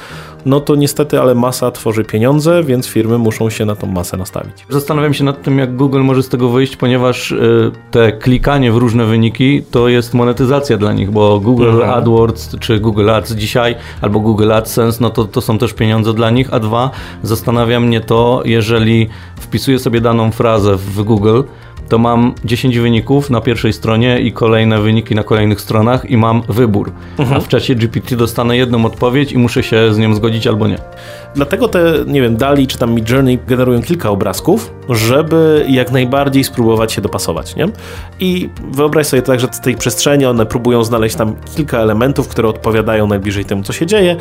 [0.46, 4.66] no to niestety, ale masa tworzy pieniądze, więc firmy muszą się na tą masę nastawić.
[4.68, 8.76] Zastanawiam się nad tym, jak Google może z tego wyjść, ponieważ y, te klikanie w
[8.76, 11.90] różne wyniki to jest monetyzacja dla nich, bo Google mhm.
[11.90, 16.30] AdWords czy Google Ads dzisiaj albo Google AdSense, no to, to są też pieniądze dla
[16.30, 16.90] nich, a dwa,
[17.22, 21.42] zastanawia mnie to, jeżeli wpisuję sobie daną frazę w Google,
[21.90, 26.42] to mam 10 wyników na pierwszej stronie i kolejne wyniki na kolejnych stronach i mam
[26.48, 26.92] wybór.
[27.18, 27.36] Mhm.
[27.36, 30.78] A w czasie GPT dostanę jedną odpowiedź i muszę się z nią zgodzić albo nie.
[31.34, 36.92] Dlatego te, nie wiem, Dali czy tam Midjourney generują kilka obrazków, żeby jak najbardziej spróbować
[36.92, 37.68] się dopasować, nie?
[38.20, 42.48] I wyobraź sobie tak, że z tej przestrzeni one próbują znaleźć tam kilka elementów, które
[42.48, 44.16] odpowiadają najbliżej temu, co się dzieje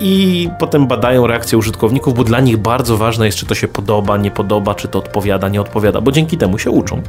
[0.00, 4.16] i potem badają reakcję użytkowników, bo dla nich bardzo ważne jest, czy to się podoba,
[4.16, 7.02] nie podoba, czy to odpowiada, nie odpowiada, bo dzięki temu się uczą.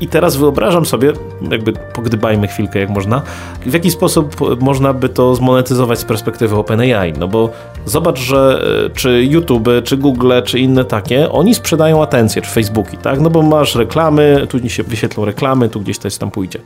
[0.00, 1.12] I teraz wyobrażam sobie,
[1.50, 3.22] jakby pogdybajmy chwilkę jak można,
[3.66, 7.12] w jaki sposób można by to zmonetyzować z perspektywy OpenAI.
[7.12, 7.50] No bo
[7.86, 12.96] zobacz, że e, czy YouTube, czy Google, czy inne takie, oni sprzedają atencję, czy Facebooki,
[12.96, 13.20] tak?
[13.20, 16.58] No bo masz reklamy, tu się wyświetlą reklamy, tu gdzieś coś tam pójdzie.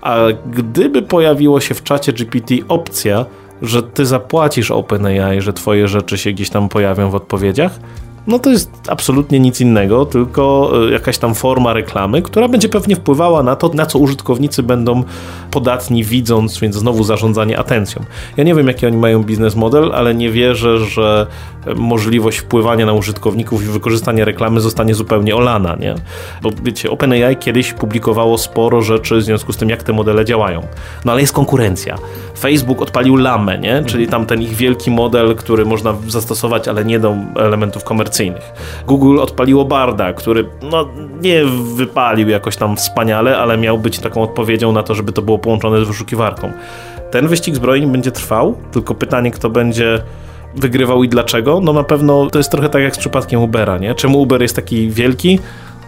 [0.00, 3.24] A gdyby pojawiło się w czacie GPT opcja,
[3.62, 7.80] że ty zapłacisz OpenAI, że twoje rzeczy się gdzieś tam pojawią w odpowiedziach,
[8.26, 12.96] no to jest absolutnie nic innego, tylko e, jakaś tam forma reklamy, która będzie pewnie
[12.96, 15.02] wpływała na to, na co użytkownicy będą
[15.50, 18.04] podatni widząc, więc znowu zarządzanie atencją.
[18.36, 21.26] Ja nie wiem, jaki oni mają biznes model, ale nie wierzę, że
[21.76, 25.94] możliwość wpływania na użytkowników i wykorzystania reklamy zostanie zupełnie olana, nie?
[26.42, 30.66] Bo wiecie, OpenAI kiedyś publikowało sporo rzeczy w związku z tym, jak te modele działają.
[31.04, 31.98] No ale jest konkurencja.
[32.38, 33.82] Facebook odpalił Lamę, nie?
[33.86, 38.52] Czyli tam ten ich wielki model, który można zastosować, ale nie do elementów komercyjnych.
[38.86, 40.88] Google odpaliło Barda, który no,
[41.22, 41.44] nie
[41.76, 45.84] wypalił jakoś tam wspaniale, ale miał być taką odpowiedzią na to, żeby to było połączone
[45.84, 46.52] z wyszukiwarką.
[47.10, 50.02] Ten wyścig zbrojeń będzie trwał, tylko pytanie, kto będzie
[50.54, 51.60] wygrywał i dlaczego?
[51.60, 53.94] No na pewno to jest trochę tak jak z przypadkiem Ubera, nie?
[53.94, 55.38] Czemu Uber jest taki wielki?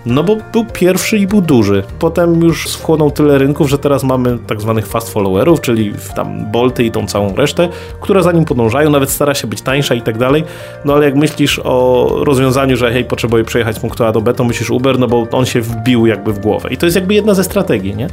[0.07, 1.83] No bo był pierwszy i był duży.
[1.99, 6.85] Potem już wchłonął tyle rynków, że teraz mamy tak zwanych fast followerów, czyli tam Bolty
[6.85, 7.69] i tą całą resztę,
[8.01, 10.45] które za nim podążają, nawet stara się być tańsza i tak dalej.
[10.85, 14.35] No ale jak myślisz o rozwiązaniu, że hej, potrzebuję przejechać z punktu A do B,
[14.35, 16.69] to myślisz Uber, no bo on się wbił jakby w głowę.
[16.71, 18.07] I to jest jakby jedna ze strategii, nie?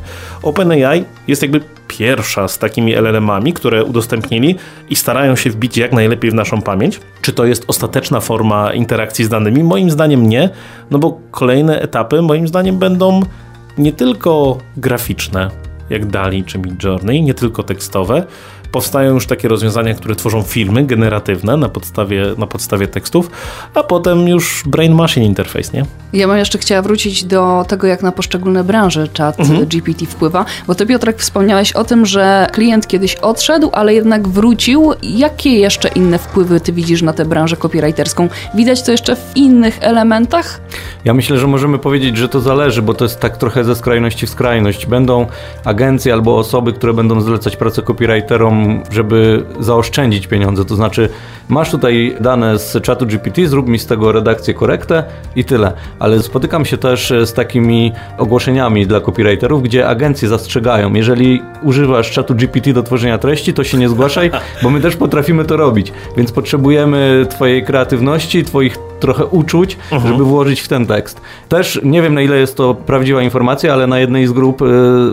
[0.44, 4.56] OpenAI jest jakby pierwsza z takimi LLM-ami, które udostępnili
[4.90, 7.00] i starają się wbić jak najlepiej w naszą pamięć.
[7.22, 9.64] Czy to jest ostateczna forma interakcji z danymi?
[9.64, 10.50] Moim zdaniem nie,
[10.92, 13.20] no bo kolejne etapy moim zdaniem będą
[13.78, 15.52] nie tylko graficzne,
[15.90, 18.24] jak Dali czy Midjourney, nie tylko tekstowe,
[18.72, 23.32] powstają już takie rozwiązania, które tworzą filmy generatywne na podstawie, na podstawie tekstów,
[23.74, 25.86] a potem już brain machine interface, nie?
[26.14, 29.66] Ja bym jeszcze chciała wrócić do tego, jak na poszczególne branże chat mhm.
[29.66, 34.94] GPT wpływa, bo ty Piotrek wspomniałeś o tym, że klient kiedyś odszedł, ale jednak wrócił.
[35.04, 38.30] Jakie jeszcze inne wpływy ty widzisz na tę branżę copywriterską?
[38.56, 40.62] Widać to jeszcze w innych elementach?
[41.06, 44.28] Ja myślę, że możemy powiedzieć, że to zależy, bo to jest tak trochę ze skrajności
[44.28, 44.86] w skrajność.
[44.86, 45.26] Będą
[45.66, 48.59] agencje albo osoby, które będą zlecać pracę copywriterom
[48.92, 50.66] żeby zaoszczędzić pieniądze.
[50.66, 51.10] To znaczy,
[51.50, 55.04] masz tutaj dane z czatu GPT, zrób mi z tego redakcję korektę
[55.36, 55.72] i tyle.
[56.00, 62.36] Ale spotykam się też z takimi ogłoszeniami dla copywriterów, gdzie agencje zastrzegają, jeżeli używasz czatu
[62.36, 64.32] GPT do tworzenia treści, to się nie zgłaszaj,
[64.64, 65.94] bo my też potrafimy to robić.
[66.18, 70.14] Więc potrzebujemy twojej kreatywności, twoich trochę uczuć, mhm.
[70.14, 71.22] żeby włożyć w ten tekst.
[71.50, 74.66] Też nie wiem na ile jest to prawdziwa informacja, ale na jednej z grup y,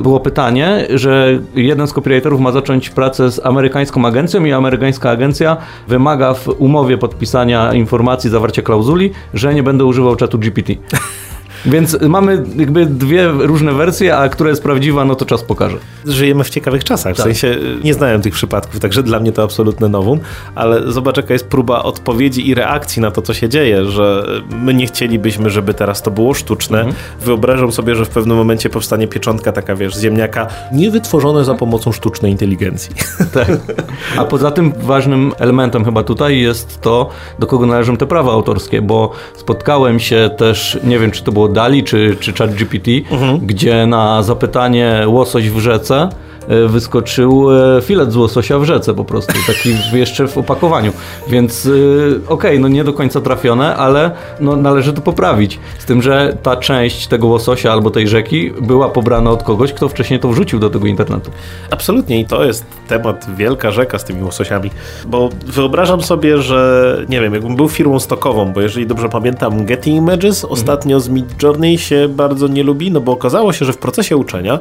[0.02, 5.56] było pytanie, że jeden z copywriterów ma zacząć pracę z amerykańską agencją i amerykańska agencja
[5.88, 10.72] wymaga w umowie podpisania informacji, zawarcia klauzuli, że nie będę używał czatu GPT.
[11.66, 15.76] Więc mamy jakby dwie różne wersje, a która jest prawdziwa, no to czas pokaże.
[16.06, 17.26] Żyjemy w ciekawych czasach, w tak.
[17.26, 20.20] sensie nie znałem tych przypadków, także dla mnie to absolutne nowum,
[20.54, 24.26] ale zobacz jaka jest próba odpowiedzi i reakcji na to, co się dzieje, że
[24.62, 26.78] my nie chcielibyśmy, żeby teraz to było sztuczne.
[26.78, 26.96] Mhm.
[27.20, 32.32] Wyobrażam sobie, że w pewnym momencie powstanie pieczątka taka, wiesz, ziemniaka, niewytworzone za pomocą sztucznej
[32.32, 32.94] inteligencji.
[33.32, 33.48] Tak.
[34.18, 38.82] A poza tym ważnym elementem chyba tutaj jest to, do kogo należą te prawa autorskie,
[38.82, 43.38] bo spotkałem się też, nie wiem, czy to było Dali czy, czy ChatGPT, mhm.
[43.38, 46.08] gdzie na zapytanie łosoś w rzece
[46.68, 50.92] wyskoczył e, filet z łososia w rzece po prostu, taki jeszcze w opakowaniu.
[51.28, 51.70] Więc e,
[52.16, 55.58] okej, okay, no nie do końca trafione, ale no należy to poprawić.
[55.78, 59.88] Z tym, że ta część tego łososia albo tej rzeki była pobrana od kogoś, kto
[59.88, 61.30] wcześniej to wrzucił do tego internetu.
[61.70, 64.70] Absolutnie i to jest temat wielka rzeka z tymi łososiami,
[65.06, 69.90] bo wyobrażam sobie, że nie wiem, jakbym był firmą stokową, bo jeżeli dobrze pamiętam Getty
[69.90, 73.78] Images ostatnio z Mid Journey się bardzo nie lubi, no bo okazało się, że w
[73.78, 74.58] procesie uczenia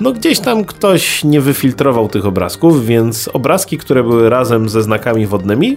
[0.00, 5.26] no gdzieś tam ktoś nie wyfiltrował tych obrazków, więc obrazki, które były razem ze znakami
[5.26, 5.76] wodnymi,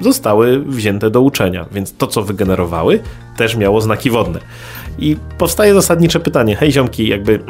[0.00, 3.00] zostały wzięte do uczenia, więc to, co wygenerowały,
[3.36, 4.40] też miało znaki wodne.
[4.98, 7.40] I powstaje zasadnicze pytanie, hej ziomki, jakby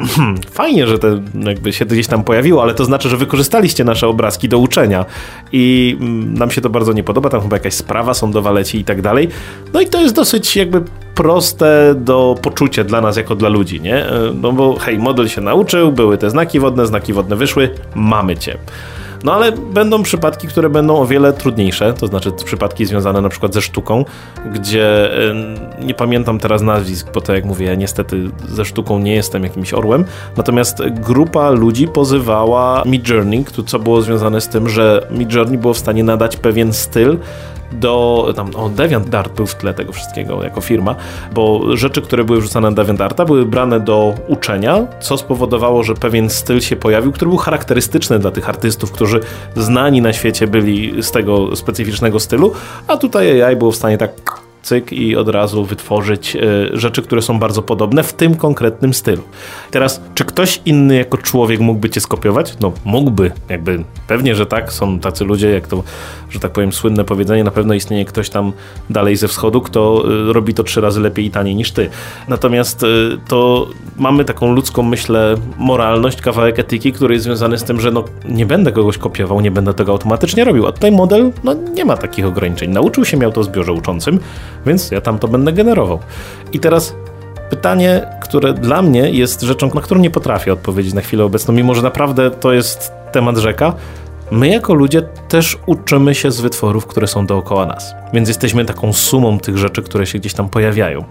[0.51, 4.49] fajnie, że to jakby się gdzieś tam pojawiło, ale to znaczy, że wykorzystaliście nasze obrazki
[4.49, 5.05] do uczenia
[5.51, 8.83] i mm, nam się to bardzo nie podoba, tam chyba jakaś sprawa sądowa leci i
[8.83, 9.29] tak dalej.
[9.73, 10.83] No i to jest dosyć jakby
[11.15, 14.05] proste do poczucia dla nas jako dla ludzi, nie?
[14.05, 18.37] E, no bo hej, model się nauczył, były te znaki wodne, znaki wodne wyszły, mamy
[18.37, 18.57] cię.
[19.23, 23.53] No ale będą przypadki, które będą o wiele trudniejsze, to znaczy przypadki związane na przykład
[23.53, 24.05] ze sztuką,
[24.53, 25.09] gdzie
[25.81, 30.05] nie pamiętam teraz nazwisk, bo to jak mówię, niestety ze sztuką nie jestem jakimś orłem,
[30.37, 36.03] natomiast grupa ludzi pozywała Midjourney, co było związane z tym, że Midjourney było w stanie
[36.03, 37.17] nadać pewien styl
[37.73, 40.95] do, tam, o, DeviantArt był w tle tego wszystkiego jako firma,
[41.33, 46.29] bo rzeczy, które były wrzucane na DeviantArta były brane do uczenia, co spowodowało, że pewien
[46.29, 49.19] styl się pojawił, który był charakterystyczny dla tych artystów, którzy
[49.55, 52.53] znani na świecie byli z tego specyficznego stylu,
[52.87, 56.39] a tutaj AI było w stanie tak cyk i od razu wytworzyć e,
[56.73, 59.23] rzeczy, które są bardzo podobne w tym konkretnym stylu.
[59.71, 62.57] Teraz, czy ktoś inny jako człowiek mógłby cię skopiować?
[62.61, 64.73] No, mógłby, jakby pewnie, że tak.
[64.73, 65.83] Są tacy ludzie, jak to,
[66.29, 68.53] że tak powiem, słynne powiedzenie, na pewno istnieje ktoś tam
[68.89, 71.89] dalej ze wschodu, kto e, robi to trzy razy lepiej i taniej niż ty.
[72.27, 72.87] Natomiast e,
[73.27, 78.03] to mamy taką ludzką, myślę, moralność, kawałek etyki, który jest związany z tym, że no,
[78.29, 80.67] nie będę kogoś kopiował, nie będę tego automatycznie robił.
[80.67, 82.71] A tutaj model no, nie ma takich ograniczeń.
[82.71, 84.19] Nauczył się, miał to w zbiorze uczącym,
[84.65, 85.99] więc ja tam to będę generował.
[86.53, 86.95] I teraz
[87.49, 91.75] pytanie, które dla mnie jest rzeczą, na którą nie potrafię odpowiedzieć na chwilę obecną, mimo
[91.75, 93.73] że naprawdę to jest temat rzeka.
[94.31, 97.95] My jako ludzie też uczymy się z wytworów, które są dookoła nas.
[98.13, 101.03] Więc jesteśmy taką sumą tych rzeczy, które się gdzieś tam pojawiają.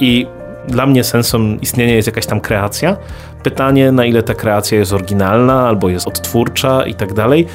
[0.00, 0.26] I
[0.68, 2.96] dla mnie sensem istnienia jest jakaś tam kreacja.
[3.42, 7.46] Pytanie, na ile ta kreacja jest oryginalna albo jest odtwórcza i tak dalej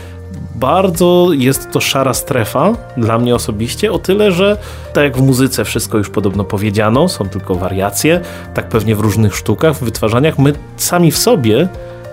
[0.62, 4.58] bardzo jest to szara strefa dla mnie osobiście, o tyle, że
[4.94, 8.22] tak jak w muzyce wszystko już podobno powiedziano, są tylko wariacje,
[8.54, 11.68] tak pewnie w różnych sztukach, w wytwarzaniach, my sami w sobie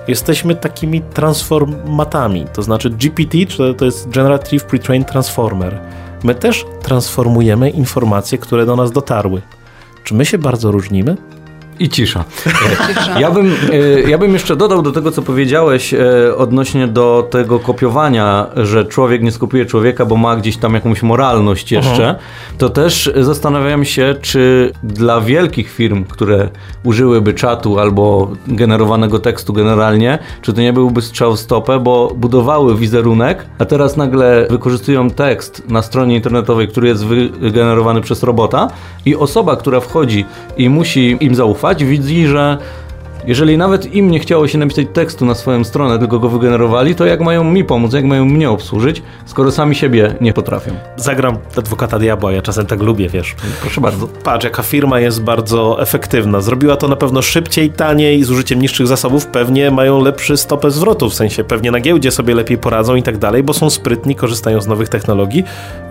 [0.09, 5.81] jesteśmy takimi transformatami, to znaczy GPT, czy to jest Generative Pre-trained Transformer.
[6.25, 9.43] My też transformujemy informacje, które do nas dotarły.
[10.05, 11.17] Czy my się bardzo różnimy?
[11.81, 12.25] I cisza.
[13.19, 17.59] Ja bym, e, ja bym jeszcze dodał do tego, co powiedziałeś e, odnośnie do tego
[17.59, 21.93] kopiowania, że człowiek nie skopiuje człowieka, bo ma gdzieś tam jakąś moralność jeszcze.
[21.93, 22.17] Uh mhm.
[22.59, 26.49] To też zastanawiam się, czy dla wielkich firm, które
[26.85, 32.77] użyłyby czatu albo generowanego tekstu generalnie, czy to nie byłby strzał w stopę, bo budowały
[32.77, 38.69] wizerunek, a teraz nagle wykorzystują tekst na stronie internetowej, który jest wygenerowany przez robota
[39.05, 40.25] i osoba, która wchodzi
[40.57, 42.59] i musi im zaufać, widzi, że
[43.29, 47.07] Jeżeli nawet im nie chciało się napisać tekstu na swoją stronę, tylko go wygenerowali, to
[47.07, 50.71] jak mają mi pomóc, jak mają mnie obsłużyć, skoro sami siebie nie potrafią?
[50.97, 53.35] Zagram adwokata diabła, ja czasem tak lubię, wiesz.
[53.61, 54.09] Proszę bardzo.
[54.25, 56.41] Patrz, jaka firma jest bardzo efektywna.
[56.41, 59.27] Zrobiła to na pewno szybciej, taniej, z użyciem niższych zasobów.
[59.27, 63.19] Pewnie mają lepszy stopę zwrotu, w sensie pewnie na giełdzie sobie lepiej poradzą i tak
[63.19, 65.45] dalej, bo są sprytni, korzystają z nowych technologii.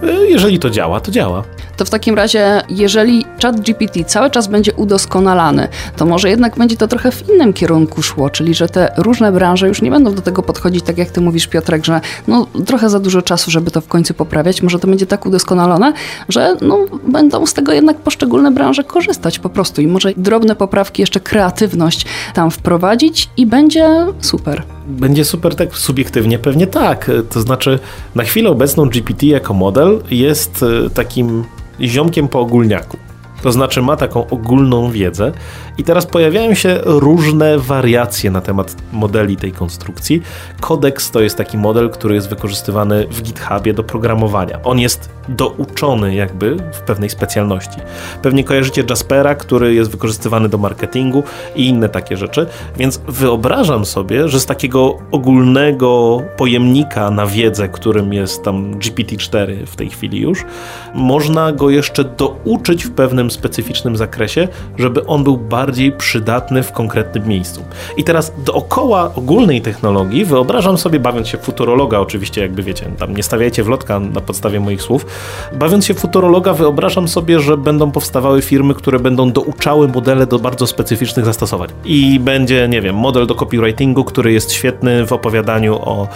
[0.03, 1.43] Y, Jeżeli to działa, to działa.
[1.77, 5.67] To w takim razie, jeżeli chat GPT cały czas będzie udoskonalany,
[5.97, 9.67] to może jednak będzie to trochę w innym kierunku szło, czyli że te różne branże
[9.67, 12.99] już nie będą do tego podchodzić, tak jak ty mówisz, Piotrek, że no, trochę za
[12.99, 14.61] dużo czasu, żeby to w końcu poprawiać.
[14.61, 15.93] Może to będzie tak udoskonalone,
[16.30, 21.01] że no, będą z tego jednak poszczególne branże korzystać po prostu i może drobne poprawki,
[21.01, 24.63] jeszcze kreatywność tam wprowadzić i będzie super.
[24.88, 27.11] Będzie super tak subiektywnie, pewnie tak.
[27.30, 27.80] To znaczy,
[28.15, 31.43] na chwilę obecną GPT jako model jest e, takim
[31.82, 32.97] ziomkiem po ogólniaku.
[33.41, 35.32] To znaczy ma taką ogólną wiedzę
[35.78, 40.21] i teraz pojawiają się różne wariacje na temat modeli tej konstrukcji.
[40.61, 44.59] Codex to jest taki model, który jest wykorzystywany w GitHubie do programowania.
[44.63, 47.78] On jest douczony jakby w pewnej specjalności.
[48.21, 51.23] Pewnie kojarzycie Jaspera, który jest wykorzystywany do marketingu
[51.55, 52.47] i inne takie rzeczy,
[52.78, 59.75] więc wyobrażam sobie, że z takiego ogólnego pojemnika na wiedzę, którym jest tam GPT-4 w
[59.75, 60.45] tej chwili już,
[60.93, 64.47] można go jeszcze douczyć w pewnym specyficznym zakresie,
[64.78, 65.66] żeby on był bardziej
[65.97, 67.63] przydatny w konkretnym miejscu.
[67.97, 73.24] I teraz dookoła ogólnej technologii wyobrażam sobie, bawiąc się futurologa, oczywiście, jakby wiecie, tam nie
[73.24, 75.05] stawiajcie w lotka na podstawie moich słów,
[75.53, 80.68] bawiąc się futurologa, wyobrażam sobie, że będą powstawały firmy, które będą douczały modele do bardzo
[80.68, 81.70] specyficznych zastosowań.
[81.86, 86.07] I będzie, nie wiem, model do copywritingu, który jest świetny w opowiadaniu o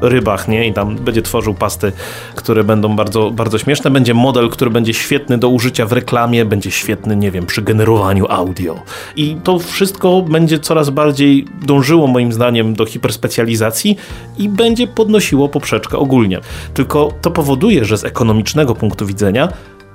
[0.00, 0.68] rybach, nie?
[0.68, 1.92] I tam będzie tworzył pasty,
[2.34, 3.90] które będą bardzo, bardzo śmieszne.
[3.90, 8.26] Będzie model, który będzie świetny do użycia w reklamie, będzie świetny, nie wiem, przy generowaniu
[8.28, 8.74] audio.
[9.16, 13.96] I to wszystko będzie coraz bardziej dążyło, moim zdaniem, do hiperspecjalizacji
[14.38, 16.40] i będzie podnosiło poprzeczkę ogólnie.
[16.74, 19.48] Tylko to powoduje, że z ekonomicznego punktu widzenia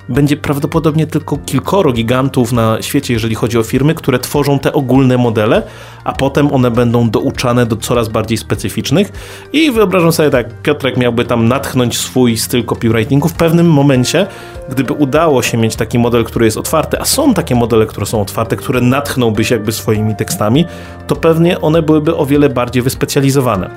[0.10, 5.18] będzie prawdopodobnie tylko kilkoro gigantów na świecie, jeżeli chodzi o firmy, które tworzą te ogólne
[5.18, 5.64] modele,
[6.04, 9.12] a potem one będą douczane do coraz bardziej specyficznych.
[9.54, 14.28] I wyobrażam sobie tak, Piotrek miałby tam natchnąć swój styl copywritingu w pewnym momencie,
[14.70, 18.22] gdyby udało się mieć taki model, który jest otwarty, a są takie modele, które są
[18.22, 20.66] otwarte, które natchnąłby się jakby swoimi tekstami,
[21.08, 23.70] to pewnie one byłyby o wiele bardziej wyspecjalizowane.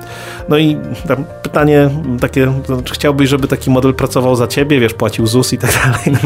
[0.49, 0.77] No i
[1.43, 1.89] pytanie
[2.21, 5.71] takie, to znaczy chciałbyś, żeby taki model pracował za ciebie, wiesz, płacił ZUS i tak
[5.83, 6.18] dalej.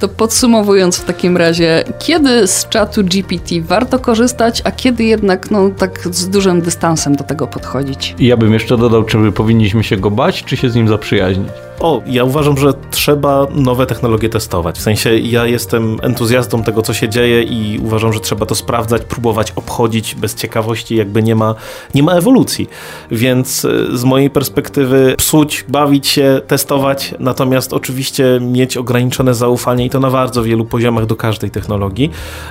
[0.00, 5.70] To podsumowując w takim razie, kiedy z czatu GPT warto korzystać, a kiedy jednak no,
[5.78, 8.14] tak z dużym dystansem do tego podchodzić?
[8.18, 11.48] I ja bym jeszcze dodał, czy powinniśmy się go bać, czy się z nim zaprzyjaźnić?
[11.80, 14.78] O, ja uważam, że trzeba nowe technologie testować.
[14.78, 19.02] W sensie ja jestem entuzjastą tego, co się dzieje i uważam, że trzeba to sprawdzać,
[19.02, 21.54] próbować obchodzić bez ciekawości, jakby nie ma,
[21.94, 22.68] nie ma ewolucji.
[23.10, 29.90] Więc y, z mojej perspektywy psuć, bawić się, testować, natomiast oczywiście mieć ograniczone zaufanie i
[29.90, 32.10] to na bardzo wielu poziomach do każdej technologii.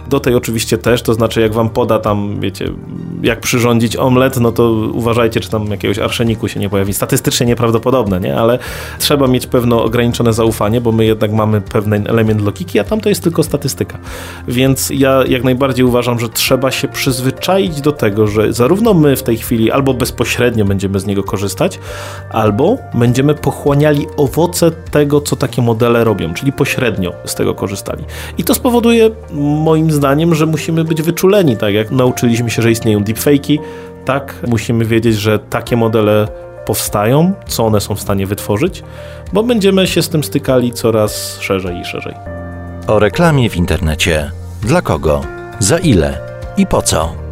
[0.09, 2.71] Do tej oczywiście też, to znaczy jak wam poda tam, wiecie,
[3.23, 6.93] jak przyrządzić omlet, no to uważajcie, czy tam jakiegoś arszeniku się nie pojawi.
[6.93, 8.37] Statystycznie nieprawdopodobne, nie?
[8.37, 8.59] Ale
[9.17, 13.09] trzeba mieć pewno ograniczone zaufanie, bo my jednak mamy pewien element logiki, a tam to
[13.09, 13.97] jest tylko statystyka.
[14.47, 19.23] Więc ja jak najbardziej uważam, że trzeba się przyzwyczaić do tego, że zarówno my w
[19.23, 21.79] tej chwili albo bezpośrednio będziemy z niego korzystać,
[22.31, 28.03] albo będziemy pochłaniali owoce tego, co takie modele robią, czyli pośrednio z tego korzystali.
[28.37, 29.09] I to spowoduje
[29.63, 33.59] moim zdaniem, że musimy być wyczuleni, tak jak nauczyliśmy się, że istnieją deepfake'i,
[34.05, 36.27] tak musimy wiedzieć, że takie modele
[36.67, 38.83] powstają, co one są w stanie wytworzyć,
[39.33, 42.13] bo będziemy się z tym stykali coraz szerzej i szerzej.
[42.87, 44.31] O reklamie w internecie.
[44.61, 45.21] Dla kogo?
[45.59, 46.19] Za ile?
[46.57, 47.26] I po co?